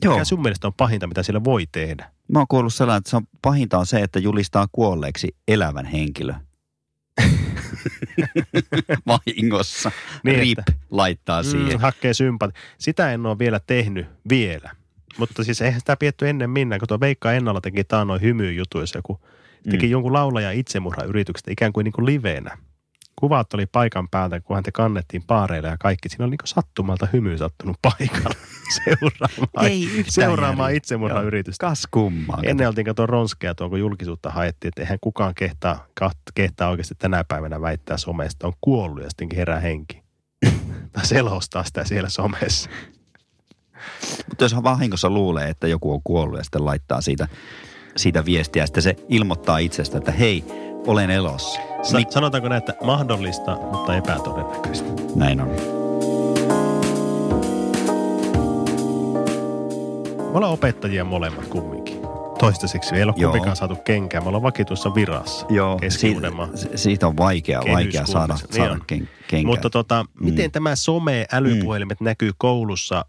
[0.04, 0.14] Joo.
[0.14, 2.10] Mikä sun mielestä on pahinta, mitä sillä voi tehdä?
[2.28, 6.34] Mä oon kuullut sellainen, että se on, pahinta on se, että julistaa kuolleeksi elävän henkilö.
[9.06, 9.90] Vahingossa.
[10.24, 11.72] Niin, Rip että- laittaa siihen.
[11.72, 12.54] Mm, hakkee sympati.
[12.78, 14.70] Sitä en ole vielä tehnyt vielä.
[15.18, 19.20] Mutta siis eihän sitä pietty ennen minä, kun tuo Veikka Ennalla teki taannoin hymyjutuissa, joku
[19.70, 19.90] teki Mm.
[19.92, 22.58] jonkun laulaja itsemurhayrityksestä ikään kuin, niin kuin liveenä.
[23.16, 26.08] Kuvat oli paikan päältä, kun häntä kannettiin paareille ja kaikki.
[26.08, 28.34] Siinä oli niin kuin sattumalta hymy sattunut paikalla
[28.84, 30.76] seuraamaan, Ei seuraamaan järjeä.
[30.76, 31.66] itsemurhayritystä.
[31.66, 32.38] Kas kummaa.
[32.42, 35.86] Ennen oltiin kato ronskeja tuon, kun julkisuutta haettiin, että eihän kukaan kehtaa,
[36.34, 40.02] kehtaa oikeasti tänä päivänä väittää somesta, on kuollut ja sittenkin herää henki.
[40.92, 42.70] tai selostaa sitä siellä somessa.
[44.28, 47.28] Mutta jos vahingossa luulee, että joku on kuollut ja sitten laittaa siitä,
[47.96, 50.44] siitä viestiä, sitten se ilmoittaa itsestä, että hei,
[50.86, 51.60] olen elossa.
[51.82, 54.88] Sa- Mik- sanotaanko näin, että mahdollista, mutta epätodennäköistä.
[55.14, 55.48] Näin on.
[60.32, 62.02] Me ollaan opettajia molemmat kumminkin.
[62.38, 63.30] Toistaiseksi ei ole Joo.
[63.30, 64.20] kumpikaan saatu kenkää.
[64.20, 65.46] Me ollaan vakituissa virassa.
[65.48, 66.28] Joo, keski siitä,
[66.74, 68.82] siitä on vaikea, vaikea saada, saada Niin on.
[68.86, 69.46] ken, kenkää.
[69.52, 70.24] Mutta tota, Mm.
[70.24, 73.04] miten tämä some, älypuhelimet näkyy koulussa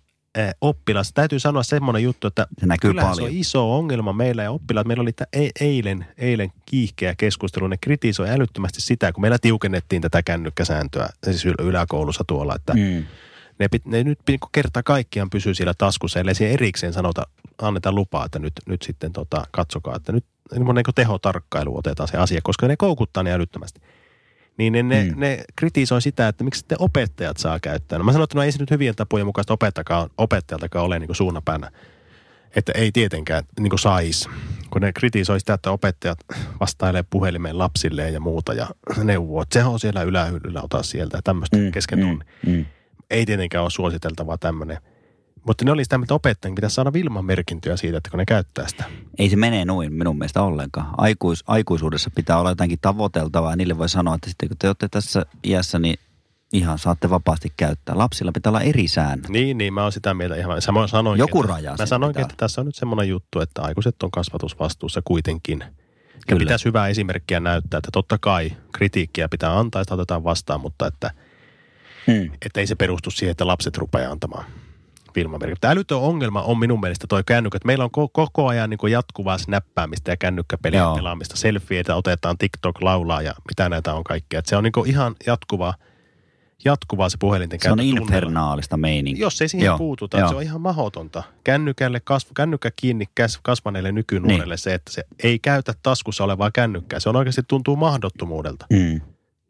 [0.61, 1.11] oppilas?
[1.13, 3.29] Täytyy sanoa semmoinen juttu, että se näkyy Kyllähän paljon.
[3.29, 4.87] se on iso ongelma meillä ja oppilaat.
[4.87, 7.67] Meillä oli e- eilen, eilen kiihkeä keskustelu.
[7.67, 13.03] Ne kritisoi älyttömästi sitä, kun meillä tiukennettiin tätä kännykkäsääntöä siis yl- yläkoulussa tuolla, että Mm.
[13.59, 17.23] ne, pit, ne nyt niin kerta kaikkiaan pysyy siellä taskussa, ellei siihen erikseen sanota,
[17.61, 22.39] anneta lupaa, että nyt, nyt sitten tota, katsokaa, että nyt niin tehotarkkailu otetaan se asia,
[22.43, 23.81] koska ne koukuttaa ne älyttömästi.
[24.57, 25.09] Niin ne, ne, Mm.
[25.09, 25.19] mm.
[25.19, 27.99] ne kritisoi sitä, että miksi sitten opettajat saa käyttää.
[27.99, 31.07] No mä sanoin, että no ei se nyt hyvien tapojen mukaista opettajakaan, opettajaltakaan ole niin
[31.07, 31.71] kuin suunnapäänä.
[32.55, 34.29] Että ei tietenkään niin kuin sais.
[34.69, 36.19] Kun ne kritisoi sitä, että opettajat
[36.59, 38.67] vastailee puhelimeen lapsilleen ja muuta ja
[39.03, 42.65] neuvoo, että se on siellä ylähyllyllä, ota sieltä ja tämmöistä mm, kesken tunnin mm.
[43.09, 44.77] ei tietenkään ole suositeltavaa tämmöinen.
[45.47, 48.67] Mutta ne oli sitä, että opettajien pitäisi saada Vilman merkintöjä siitä, että kun ne käyttää
[48.67, 48.83] sitä.
[49.19, 50.87] Ei se mene noin minun mielestä ollenkaan.
[50.97, 54.87] Aikuis, aikuisuudessa pitää olla jotakin tavoiteltavaa ja niille voi sanoa, että sitten kun te olette
[54.87, 55.95] tässä iässä, niin
[56.53, 57.97] ihan saatte vapaasti käyttää.
[57.97, 59.29] Lapsilla pitää olla eri säännöt.
[59.29, 60.61] Niin, niin, mä oon sitä mieltä ihan.
[60.61, 63.61] Samoin sanoinkin, Joku että, raja Mä sanoinkin, pitää että tässä on nyt semmoinen juttu, että
[63.61, 65.63] aikuiset on kasvatusvastuussa kuitenkin.
[66.29, 70.61] Ja pitäisi hyvää esimerkkiä näyttää, että totta kai kritiikkiä pitää antaa ja sitä otetaan vastaan,
[70.61, 71.11] mutta että,
[72.07, 72.31] Hmm.
[72.45, 74.45] että ei se perustu siihen, että lapset rupeaa antamaan
[75.15, 75.71] Vilma-merkintöjä.
[75.71, 77.65] Älytön ongelma on minun mielestä toi kännykät.
[77.65, 80.95] Meillä on ko- koko ajan niin jatkuvaa snäppäämistä ja kännykkäpelien Joo.
[80.95, 81.35] pelaamista.
[81.37, 84.39] Selfieitä otetaan, TikTok laulaa ja mitä näitä on kaikkea.
[84.39, 85.73] Et se on niin ihan jatkuvaa,
[86.65, 89.25] jatkuvaa se puhelinten Se on käyttö infernaalista meininkiä.
[89.25, 90.29] Jos ei siihen Joo, puututa, joo.
[90.29, 91.23] se on ihan mahdotonta.
[91.43, 93.05] Kännykälle, kasv, kännykkä kiinni
[93.43, 94.57] kasvaneelle nykynuorelle Niin.
[94.57, 96.99] se, että se ei käytä taskussa olevaa kännykkää.
[96.99, 98.65] Se on oikeasti tuntuu mahdottomuudelta.
[98.69, 99.01] Mm.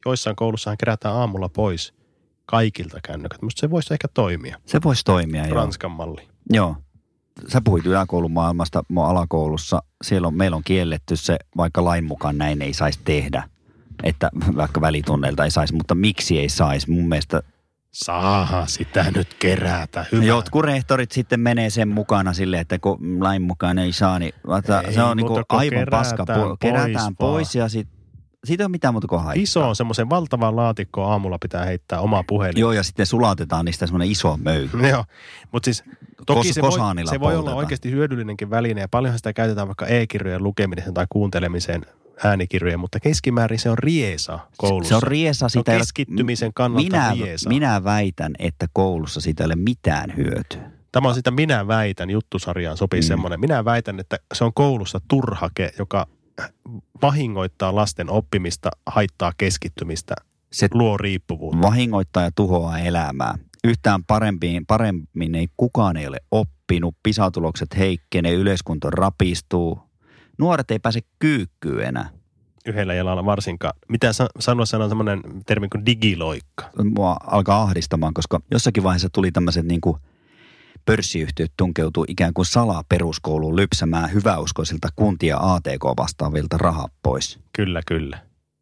[0.05, 1.93] Joissain koulussahan kerätään aamulla pois
[2.45, 3.41] kaikilta kännykät.
[3.41, 4.57] Musta se voisi ehkä toimia.
[4.65, 5.55] Se voisi toimia, joo.
[5.55, 6.27] Ranskan malli.
[6.49, 6.75] Joo.
[7.47, 9.83] Sä puhuit yläkoulumaailmasta, mun alakoulussa.
[10.03, 13.43] Siellä on, meillä on kielletty se, vaikka lain mukaan näin ei saisi tehdä.
[14.03, 16.91] Että vaikka välitunneilta ei saisi, mutta miksi ei saisi?
[16.91, 17.43] Mun mielestä
[17.93, 20.05] Saaha sitä nyt kerätä.
[20.11, 20.23] Hyvä.
[20.23, 24.33] jotkut rehtorit sitten menee sen mukana sille, että kun lain mukaan ei saa, niin
[24.87, 26.25] Ei, se on kun aivan paska.
[26.25, 27.87] kerätään Po- kerätään pois pois ja sit,
[28.43, 29.43] siitä ei ole mitään muuta kuin haittaa.
[29.43, 32.59] Iso on semmoisen valtavan laatikkoon aamulla pitää heittää oma puhelin.
[32.59, 34.77] Joo, ja sitten sulatetaan niistä semmoinen iso möykky.
[34.89, 35.05] Joo,
[35.51, 35.83] mutta siis
[36.25, 36.71] toki Kos- se, voi,
[37.09, 41.85] se voi olla oikeasti hyödyllinenkin väline ja paljonhan sitä käytetään vaikka e-kirjojen lukemiseen tai kuuntelemiseen
[42.23, 44.89] äänikirjojen, mutta keskimäärin se on riesa koulussa.
[44.89, 47.49] Se on riesa, Se on sitä ei ole- keskittymisen kannalta minä, riesa.
[47.49, 50.71] minä väitän, että koulussa siitä ei ole mitään hyötyä.
[50.91, 53.05] Tämä on sitä Minä väitän, juttusarjaan sopii mm.
[53.05, 53.39] semmoinen.
[53.39, 56.07] Minä väitän, että se on koulussa turhake, joka
[57.01, 60.13] vahingoittaa lasten oppimista, haittaa keskittymistä,
[60.51, 61.61] Se luo riippuvuutta.
[61.61, 63.35] vahingoittaa ja tuhoaa elämää.
[63.63, 69.79] Yhtään paremmin, paremmin ei kukaan ei ole oppinut, pisatulokset heikkenee, yleiskunto rapistuu.
[70.37, 72.09] Nuoret ei pääse kyykkyyn enää.
[72.65, 73.73] Yhdellä jalalla varsinkaan.
[73.89, 76.69] Mitä sa- sanoa sanoa semmoinen termi kuin digiloikka.
[76.97, 79.97] Mua alkaa ahdistamaan, koska jossakin vaiheessa tuli tämmöiset niin kuin
[80.85, 87.39] pörssiyhtiöt tunkeutuu ikään kuin salaa peruskouluun lypsämään hyväuskoisilta kuntia ATK vastaavilta rahaa pois.
[87.55, 88.19] Kyllä, kyllä.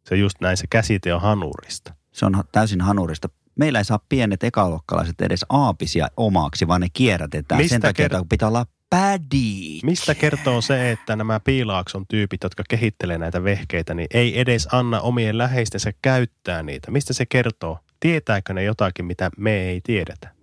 [0.08, 1.94] Se just näin, se käsite on hanurista.
[2.12, 3.28] Se on täysin hanurista.
[3.58, 8.14] Meillä ei saa pienet ekaluokkalaiset edes aapisia omaksi, vaan ne kierrätetään Mistä sen takia, ker-
[8.14, 9.82] että pitää olla pädit.
[9.82, 15.00] Mistä kertoo se, että nämä piilaakson tyypit, jotka kehittelee näitä vehkeitä, niin ei edes anna
[15.00, 16.90] omien läheistensä käyttää niitä?
[16.90, 17.78] Mistä se kertoo?
[18.00, 20.41] Tietääkö ne jotakin, mitä me ei tiedetä?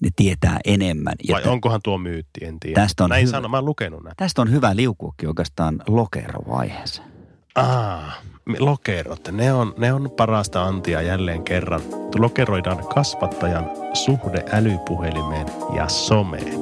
[0.00, 1.14] Ne tietää enemmän.
[1.28, 2.80] Ja Vai tä- onkohan tuo myytti, en tiedä.
[2.80, 4.14] Tästä on Näin hyvä- sano, mä oon lukenut näin.
[4.16, 7.08] Tästä on hyvä liukuakin oikeastaan lokerovaiheeseen.
[7.54, 8.18] Ah,
[8.58, 11.80] lokerot, ne on, ne on parasta antia jälleen kerran.
[12.18, 16.58] Lokeroidaan kasvattajan suhde älypuhelimeen ja someen.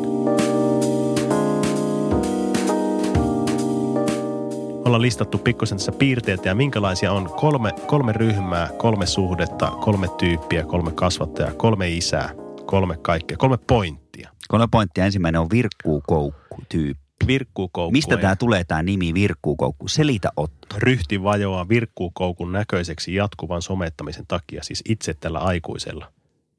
[4.85, 10.65] Ollaan listattu pikkusen tässä piirteitä ja minkälaisia on kolme, kolme ryhmää, kolme suhdetta, kolme tyyppiä,
[10.65, 12.31] kolme kasvattajaa, kolme isää,
[12.67, 14.31] kolme kaikkea, kolme pointtia.
[14.49, 15.05] Kolme pointtia.
[15.05, 17.07] Ensimmäinen on virkkuukoukku tyyppi.
[17.27, 17.93] Virkkuukoukku.
[17.93, 19.89] Mistä ei- tämä tulee tämä nimi virkkuukoukku?
[19.89, 20.77] Selitä Otto.
[20.79, 26.13] ryhti vajoaa virkkuukoukun näköiseksi jatkuvan somettamisen takia, siis itse tällä aikuisella.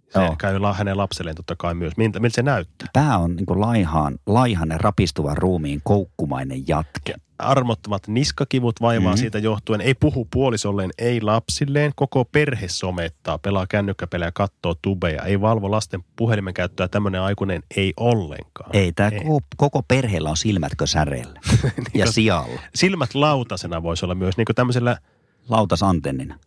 [0.10, 0.36] Se Joo.
[0.38, 1.98] käy hänen lapselleen totta kai myös.
[1.98, 2.88] Miltä, miltä se näyttää?
[2.94, 7.16] Pää on niin laihaan, laihanen rapistuvan ruumiin koukkumainen jatke.
[7.40, 9.08] Armottomat niskakivut vaivaa Mhm.
[9.08, 9.18] mm-hmm.
[9.20, 9.82] siitä johtuen.
[9.82, 11.92] Ei puhu puolisolleen, ei lapsilleen.
[11.96, 15.24] Koko perhe somettaa, pelaa kännykkäpelejä, katsoo tubeja.
[15.24, 16.88] Ei valvo lasten puhelimen käyttöä.
[16.88, 18.70] Tämmöinen aikuinen ei ollenkaan.
[18.74, 21.40] Ei, tämä koko, koko perheellä on silmätkö särellä
[21.94, 22.62] ja kun- sijalla.
[22.76, 24.98] Silmät lautasena voisi olla myös niin kuin tämmöisellä
[25.50, 26.40] Lautasantennina.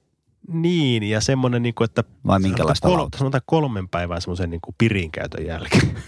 [0.52, 3.18] niin ja semmoinen, niin kuin, että Vai minkälaista Sanotaan kol- lautasta?
[3.18, 5.94] Sanotaan kolmen päivän semmoisen niin kuin pirinkäytön jälkeen.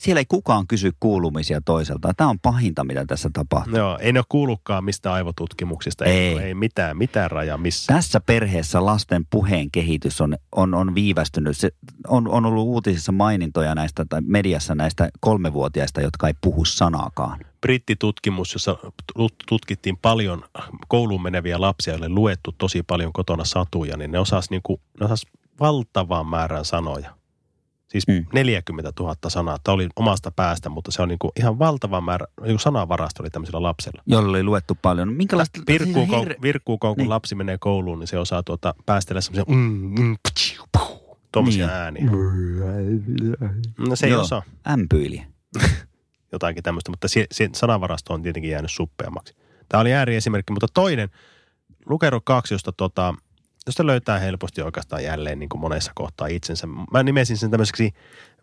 [0.00, 2.12] Siellä ei kukaan kysy kuulumisia toiselta.
[2.16, 3.76] Tämä on pahinta, mitä tässä tapahtuu.
[3.76, 6.04] Joo, ei ne ole kuullutkaan mistä aivotutkimuksista.
[6.04, 6.38] Ei.
[6.38, 7.94] ei mitään, mitään rajaa missä.
[7.94, 11.56] Tässä perheessä lasten puheen kehitys on, on, on viivästynyt.
[11.56, 11.70] Se
[12.08, 17.38] on, on ollut uutisissa mainintoja näistä tai mediassa näistä kolmevuotiaista, jotka ei puhu sanaakaan.
[17.60, 18.76] Brittitutkimus, jossa
[19.18, 20.44] tut- tutkittiin paljon
[20.88, 25.06] kouluun meneviä lapsia, joille luettu tosi paljon kotona satuja, niin ne osas, niin kuin, ne
[25.06, 25.26] osas
[25.60, 27.19] valtavan määrän sanoja.
[27.90, 28.14] Siis Mm.
[28.14, 28.26] mm.
[28.34, 29.58] 40 000 sanaa.
[29.64, 33.22] Tämä oli omasta päästä, mutta se on niin kuin ihan valtava määrä, niin kuin sanavarasto
[33.22, 34.02] oli tämmöisellä lapsella.
[34.06, 35.12] Jolle oli luettu paljon.
[35.12, 35.60] Minkälaista...
[35.66, 37.04] Virkkuukoukku, siis virkkuukoukun Niin.
[37.04, 37.10] niin.
[37.10, 40.62] lapsi menee kouluun, niin se osaa tuota, päästellä semmoisia mm, mm, ptsiu,
[41.32, 41.76] tuommoisia Niin.
[41.76, 42.04] ääniä.
[43.78, 44.22] No se ei Joo.
[44.22, 45.22] osaa Ämpyili.
[46.32, 49.34] jotakin tämmöistä, mutta se, se sanavarasto on tietenkin jäänyt suppeammaksi.
[49.68, 51.08] Tämä oli ääriesimerkki, mutta toinen,
[51.86, 53.14] Lukero 2, josta, tota,
[53.70, 56.66] josta löytää helposti oikeastaan jälleen niin kuin monessa kohtaa itsensä.
[56.66, 57.92] Mä nimesin sen tämmöiseksi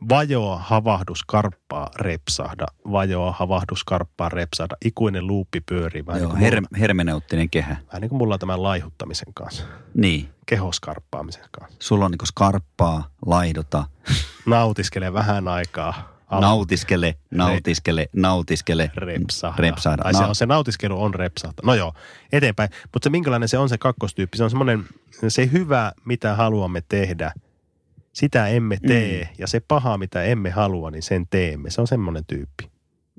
[0.09, 2.65] vajoa, havahdu, skarppaa, repsahda.
[2.91, 4.75] Vajoa, havahdu, skarppaa, repsahda.
[4.85, 6.05] Ikuinen luuppi pyörii.
[6.05, 7.75] Vähän, Joo, niin kuin her, mulla, hermeneuttinen kehä.
[7.87, 9.63] vähän niin kuin mulla on tämän laihuttamisen kanssa,
[9.93, 10.29] Niin.
[10.45, 11.77] kehoskarppaamisen kanssa.
[11.81, 13.85] Sulla on niinku skarppaa, laihdota,
[14.45, 16.16] Nautiskele vähän aikaa.
[16.27, 18.91] Al- nautiskele, nautiskele, nautiskele.
[18.95, 19.61] repsahda.
[19.61, 20.03] Repsahda.
[20.03, 20.27] Tai se, No.
[20.29, 21.61] on, se nautiskelu on repsahda.
[21.63, 21.93] No joo,
[22.31, 22.69] eteenpäin.
[22.93, 24.85] Mutta se minkälainen se on se kakkostyyppi, se on semmoinen,
[25.27, 27.31] se hyvä, mitä haluamme tehdä,
[28.13, 29.23] sitä emme tee.
[29.23, 29.29] Mm.
[29.37, 31.69] Ja se paha, mitä emme halua, niin sen teemme.
[31.69, 32.71] Se on semmoinen tyyppi.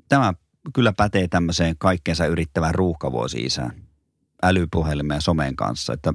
[0.09, 0.33] Tämä
[0.73, 3.71] kyllä pätee tämmöiseen kaikkeensa yrittävään ruuhkavuosi-isään
[4.43, 6.13] älypuhelimen ja somen kanssa, että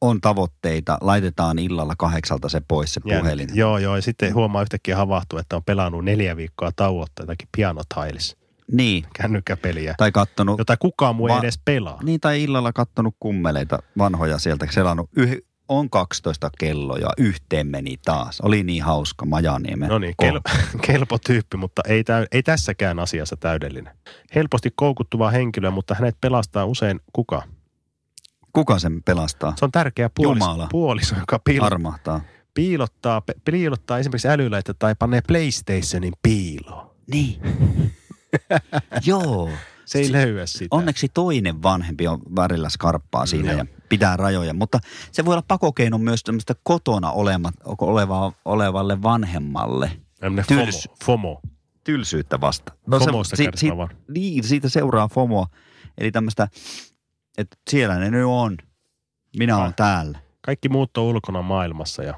[0.00, 3.48] on tavoitteita, laitetaan illalla kahdeksalta se pois se puhelin.
[3.54, 3.96] Joo, joo.
[3.96, 8.36] Ja sitten huomaa yhtäkkiä havahtua, että on pelannut neljä viikkoa tauotta jotakin pianotiles,
[8.72, 11.98] Niin, kännykkäpeliä, tai kattonut, jota kukaan muu ei Va- edes pelaa.
[12.02, 15.36] niin tai illalla kattonut kummeleita vanhoja sieltä, selannut, yh,
[15.68, 18.40] on 12 kello ja yhteen meni taas.
[18.40, 19.88] Oli niin hauska Majaniemen.
[19.88, 20.40] No niin, kohta.
[20.50, 23.94] kel- kelpo tyyppi, mutta ei, täy- ei tässäkään asiassa täydellinen.
[24.34, 27.42] Helposti koukuttuvaa henkilöä, mutta hänet pelastaa usein kuka?
[28.54, 29.52] Kuka sen pelastaa?
[29.58, 30.66] Se on tärkeä puoliso, Jumala.
[30.70, 32.20] puoliso joka piilo- Armahtaa.
[32.54, 36.90] piilottaa, piilottaa esimerkiksi älylaitetta tai panee PlayStationin piiloon.
[37.12, 37.40] Niin.
[39.06, 39.50] Joo.
[39.84, 40.66] Se ei Si- löyä sitä.
[40.76, 43.58] Onneksi toinen vanhempi on värillä skarppaa siinä Joo.
[43.58, 44.78] ja pitää rajoja, mutta
[45.12, 49.90] se voi olla pakokeino myös tämmöistä kotona olema, oleva, olevalle vanhemmalle
[50.20, 50.96] Tämmöinen Tyls- FOMO.
[51.04, 51.40] FOMO.
[51.84, 52.72] tylsyyttä vasta.
[52.98, 55.46] FOMOsta si, kärsivä van- niin, siitä seuraa FOMO,
[55.98, 56.48] eli tämmöistä,
[57.38, 58.56] että siellä ne nyt on,
[59.38, 60.18] minä olen täällä.
[60.40, 62.14] Kaikki muut on ulkona maailmassa ja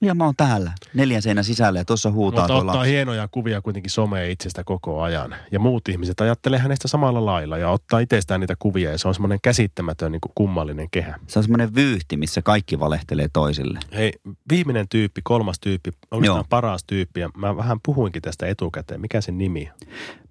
[0.00, 2.90] Ja mä oon täällä, neljän seinän sisällä ja tuossa huutaa mutta ottaa lapsi.
[2.90, 5.34] hienoja kuvia kuitenkin someen itsestä koko ajan.
[5.52, 9.14] Ja muut ihmiset ajattelee hänestä samalla lailla ja ottaa itsestään niitä kuvia ja se on
[9.14, 11.18] semmoinen käsittämätön niin kuin kummallinen kehä.
[11.26, 13.78] Se on semmoinen vyyhti, missä kaikki valehtelee toisille.
[13.94, 14.12] Hei,
[14.50, 16.46] viimeinen tyyppi, kolmas tyyppi, oikeastaan Joo.
[16.50, 19.00] paras tyyppi ja mä vähän puhuinkin tästä etukäteen.
[19.00, 19.88] Mikä sen nimi on?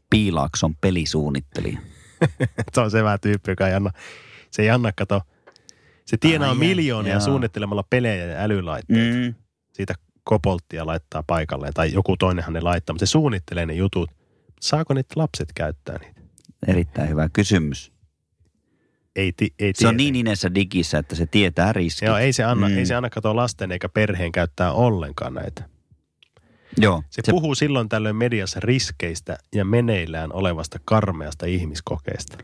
[0.09, 1.79] Piilaakson pelisuunnittelija.
[2.73, 3.91] se on se vähän tyyppi, joka ei anna,
[4.51, 5.21] se ei anna, kato,
[6.05, 7.19] se tienaa Ai, miljoonia joo.
[7.21, 9.15] suunnittelemalla pelejä ja älylaitteita.
[9.17, 9.33] Mm.
[9.73, 14.11] Siitä kopolttia laittaa paikalleen tai joku toinenhan ne laittaa, mutta se suunnittelee ne jutut.
[14.61, 16.21] Saako niitä lapset käyttää niitä?
[16.67, 17.91] Erittäin hyvä kysymys.
[19.15, 22.07] Ei, ti, ei Se on niin inessä digissä, että se tietää riskit.
[22.07, 22.77] Joo, ei se anna, Mm.
[22.77, 25.69] ei se anna kato lasten eikä perheen käyttää ollenkaan näitä.
[26.77, 27.03] Joo.
[27.09, 32.37] Se, se puhuu silloin tällöin mediassa riskeistä ja meneillään olevasta karmeasta ihmiskokeesta.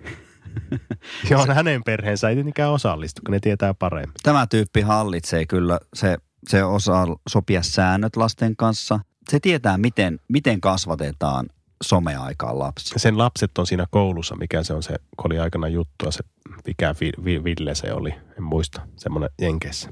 [1.29, 4.13] Johon hänen perheensä ei tietenkään osallistu, kun ne tietää paremmin.
[4.23, 6.17] Tämä tyyppi hallitsee kyllä, se
[6.47, 8.99] Se osaa sopia säännöt lasten kanssa.
[9.29, 11.49] Se tietää, miten, miten kasvatetaan
[11.83, 12.93] someaikaan lapsi.
[12.97, 16.23] Sen lapset on siinä koulussa, mikä se on se, kun oli aikana juttua, se
[16.67, 19.89] mikä vi, vi, Ville se oli, en muista, semmoinen Jenkeissä.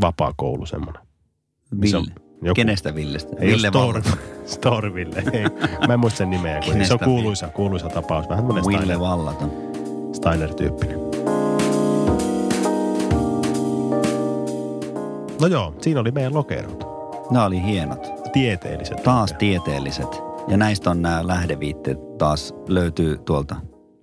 [0.00, 1.02] Vapaa koulu semmoinen.
[1.64, 2.25] Se on Ville.
[2.42, 3.36] Joku- Kenestä Villestä?
[3.40, 4.10] Ei Ville Story, Vallata.
[4.46, 5.22] Story Ville.
[5.32, 5.44] Ei.
[5.88, 6.60] Mä en muista sen nimeä.
[6.64, 8.28] kun Se on kuuluisa, kuuluisa tapaus.
[8.28, 9.52] Vähän tämmöinen Ville Steiner, Vallaton.
[10.12, 10.98] Steiner-tyyppinen.
[15.40, 16.84] No joo, siinä oli meidän lokerot.
[17.30, 18.06] Nämä oli hienot.
[18.32, 19.02] Tieteelliset.
[19.02, 19.38] Taas lokerot.
[19.38, 20.22] tieteelliset.
[20.48, 23.56] Ja näistä on nämä lähdeviitteet taas löytyy tuolta.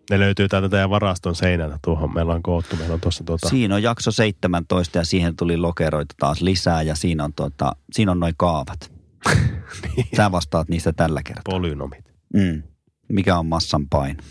[0.09, 2.13] Ne löytyy täältä teidän varaston seinältä tuohon.
[2.13, 2.75] Meillä on koottu.
[2.75, 3.49] Meillä on tuossa tuota...
[3.49, 8.11] Siinä on jakso 17 ja siihen tuli lokeroita taas lisää ja siinä on, tuota, siinä
[8.11, 8.91] on noin kaavat.
[9.95, 10.07] Niin.
[10.17, 11.43] Sä vastaat niistä tällä kertaa.
[11.45, 12.13] polynomit.
[12.33, 12.63] Mm.
[13.09, 14.23] Mikä on massan paino?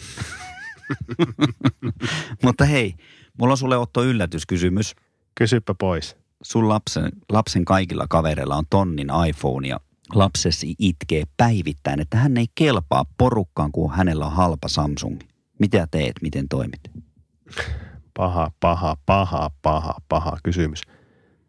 [2.44, 2.94] Mutta hei,
[3.38, 4.94] mulla on sulle Otto yllätyskysymys.
[5.34, 6.16] Kysypä pois.
[6.42, 9.80] Sun lapsen, lapsen kaikilla kavereilla on tonnin iPhone ja
[10.14, 15.18] lapsesi itkee päivittäin, että hän ei kelpaa porukkaan, kun hänellä on halpa Samsung.
[15.62, 16.80] Mitä teet, miten toimit?
[18.14, 20.82] Paha, paha, paha, paha, paha kysymys.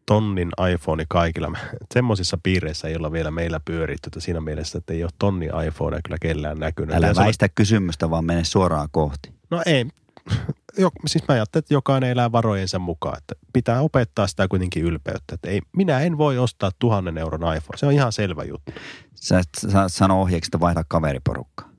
[0.05, 1.51] Tonnin iPhone kaikilla.
[1.93, 5.99] Semmoisissa piireissä ei olla vielä meillä pyöritty, että siinä mielessä, että ei ole tonni iPhonea
[6.03, 6.95] kyllä kellään näkynyt.
[6.95, 9.33] Älä se on- väistä kysymystä, vaan mene suoraan kohti.
[9.51, 9.85] No ei.
[10.77, 13.17] Jo, siis mä ajattelen, että jokainen elää varojensa mukaan.
[13.17, 15.35] Että pitää opettaa sitä kuitenkin ylpeyttä.
[15.35, 17.77] Että ei, minä en voi ostaa tuhannen euron iPhone.
[17.77, 18.71] Se on ihan selvä juttu.
[19.15, 19.41] Sä,
[19.71, 21.72] sä sano ohjeeksi, että vaihda kaveriporukkaa.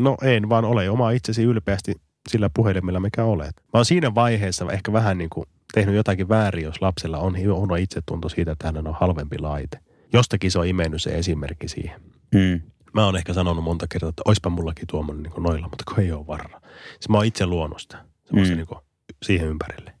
[0.00, 1.94] No en, vaan ole oma itsesi ylpeästi
[2.28, 3.56] sillä puhelimella, mikä olet.
[3.56, 7.74] Mä oon siinä vaiheessa ehkä vähän niin kuin tehnyt jotakin väärin, jos lapsella on huono
[7.74, 9.78] itsetunto siitä, että hänellä on halvempi laite.
[10.12, 12.00] Jostakin se on imennyt se esimerkki siihen.
[12.34, 12.60] Mm.
[12.94, 16.12] Mä oon ehkä sanonut monta kertaa, että oispa mullakin tuommoinen niin noilla, mutta kun ei
[16.12, 16.60] ole varaa.
[16.90, 18.42] Siis mä oon itse luonut sitä Mm.
[18.42, 18.78] niin kuin
[19.22, 19.92] siihen ympärille.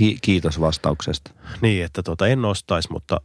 [0.00, 1.30] Hi- kiitos vastauksesta.
[1.60, 3.20] Niin, että tota, en ostaisi, mutta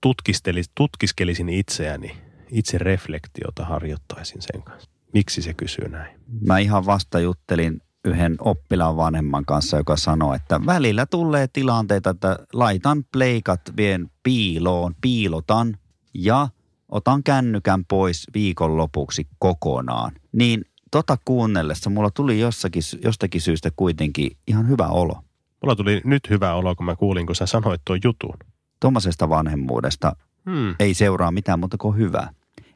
[0.00, 2.16] tutkistelis, tutkiskelisin itseäni,
[2.50, 4.90] itse reflektiota harjoittaisin sen kanssa.
[5.12, 6.20] Miksi se kysyy näin?
[6.46, 12.38] Mä ihan vasta juttelin yhden oppilaan vanhemman kanssa, joka sanoi, että välillä tulee tilanteita, että
[12.52, 15.76] laitan pleikat, vien piiloon, piilotan
[16.14, 16.48] ja
[16.88, 20.12] otan kännykän pois viikonlopuksi kokonaan.
[20.32, 25.22] Niin tota kuunnellessa mulla tuli jossakin, jostakin syystä kuitenkin ihan hyvä olo.
[25.62, 28.36] Mulla tuli nyt hyvä olo, kun mä kuulin, kun sä sanoit tuon jutun.
[28.80, 30.16] Tuommoisesta vanhemmuudesta
[30.50, 30.74] Hmm.
[30.78, 32.30] ei seuraa mitään muuta kuin hyvää.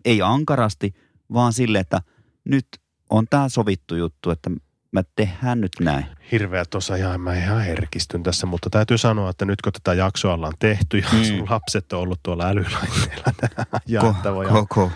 [0.05, 0.95] Ei ankarasti,
[1.33, 2.01] vaan sille, että
[2.47, 2.67] nyt
[3.11, 4.51] on tämä sovittu juttu, että
[4.93, 6.07] mä tehdään nyt näin.
[6.33, 10.35] Hirveä tuossa ihan, mä ihan herkistyn tässä, mutta täytyy sanoa, että nyt kun tätä jaksoa
[10.35, 11.25] ollaan tehty ja Mm.
[11.25, 13.33] sun lapset on ollut tuolla älylaitteella
[13.87, 14.91] ja Ko- että voi koko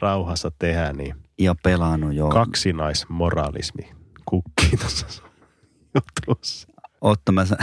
[0.00, 2.28] rauhassa tehdä, niin ja pelannut jo.
[2.28, 3.92] kaksinaismoralismi
[4.24, 5.06] kukkii tuossa
[5.94, 6.68] jutussa.
[7.00, 7.56] Otto, mä sa-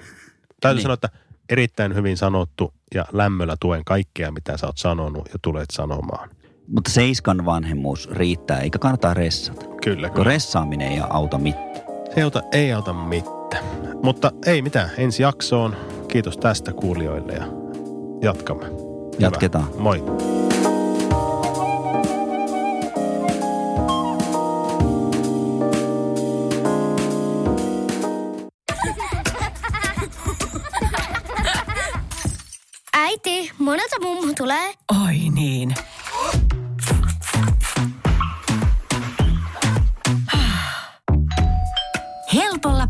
[0.60, 0.82] Täytyy Niin.
[0.82, 1.08] sanoa, että
[1.48, 6.30] erittäin hyvin sanottu ja lämmöllä tuen kaikkea, mitä sä oot sanonut ja tulet sanomaan.
[6.68, 9.66] Mutta seiskan vanhemmuus riittää, eikä kannata ressata.
[9.82, 10.24] Kyllä, kyllä.
[10.24, 11.76] ressaaminen ei auta mitään.
[11.76, 13.64] Se ei auta, ei auta mitään.
[14.02, 15.76] Mutta ei mitään, ensi jaksoon.
[16.08, 17.46] Kiitos tästä kuulijoille ja
[18.22, 18.64] jatkamme.
[18.64, 18.76] Hyvä.
[19.18, 19.68] Jatketaan.
[19.78, 20.04] Moi.
[32.92, 34.74] Äiti, monelta mummu tulee?
[35.04, 35.74] Oi niin.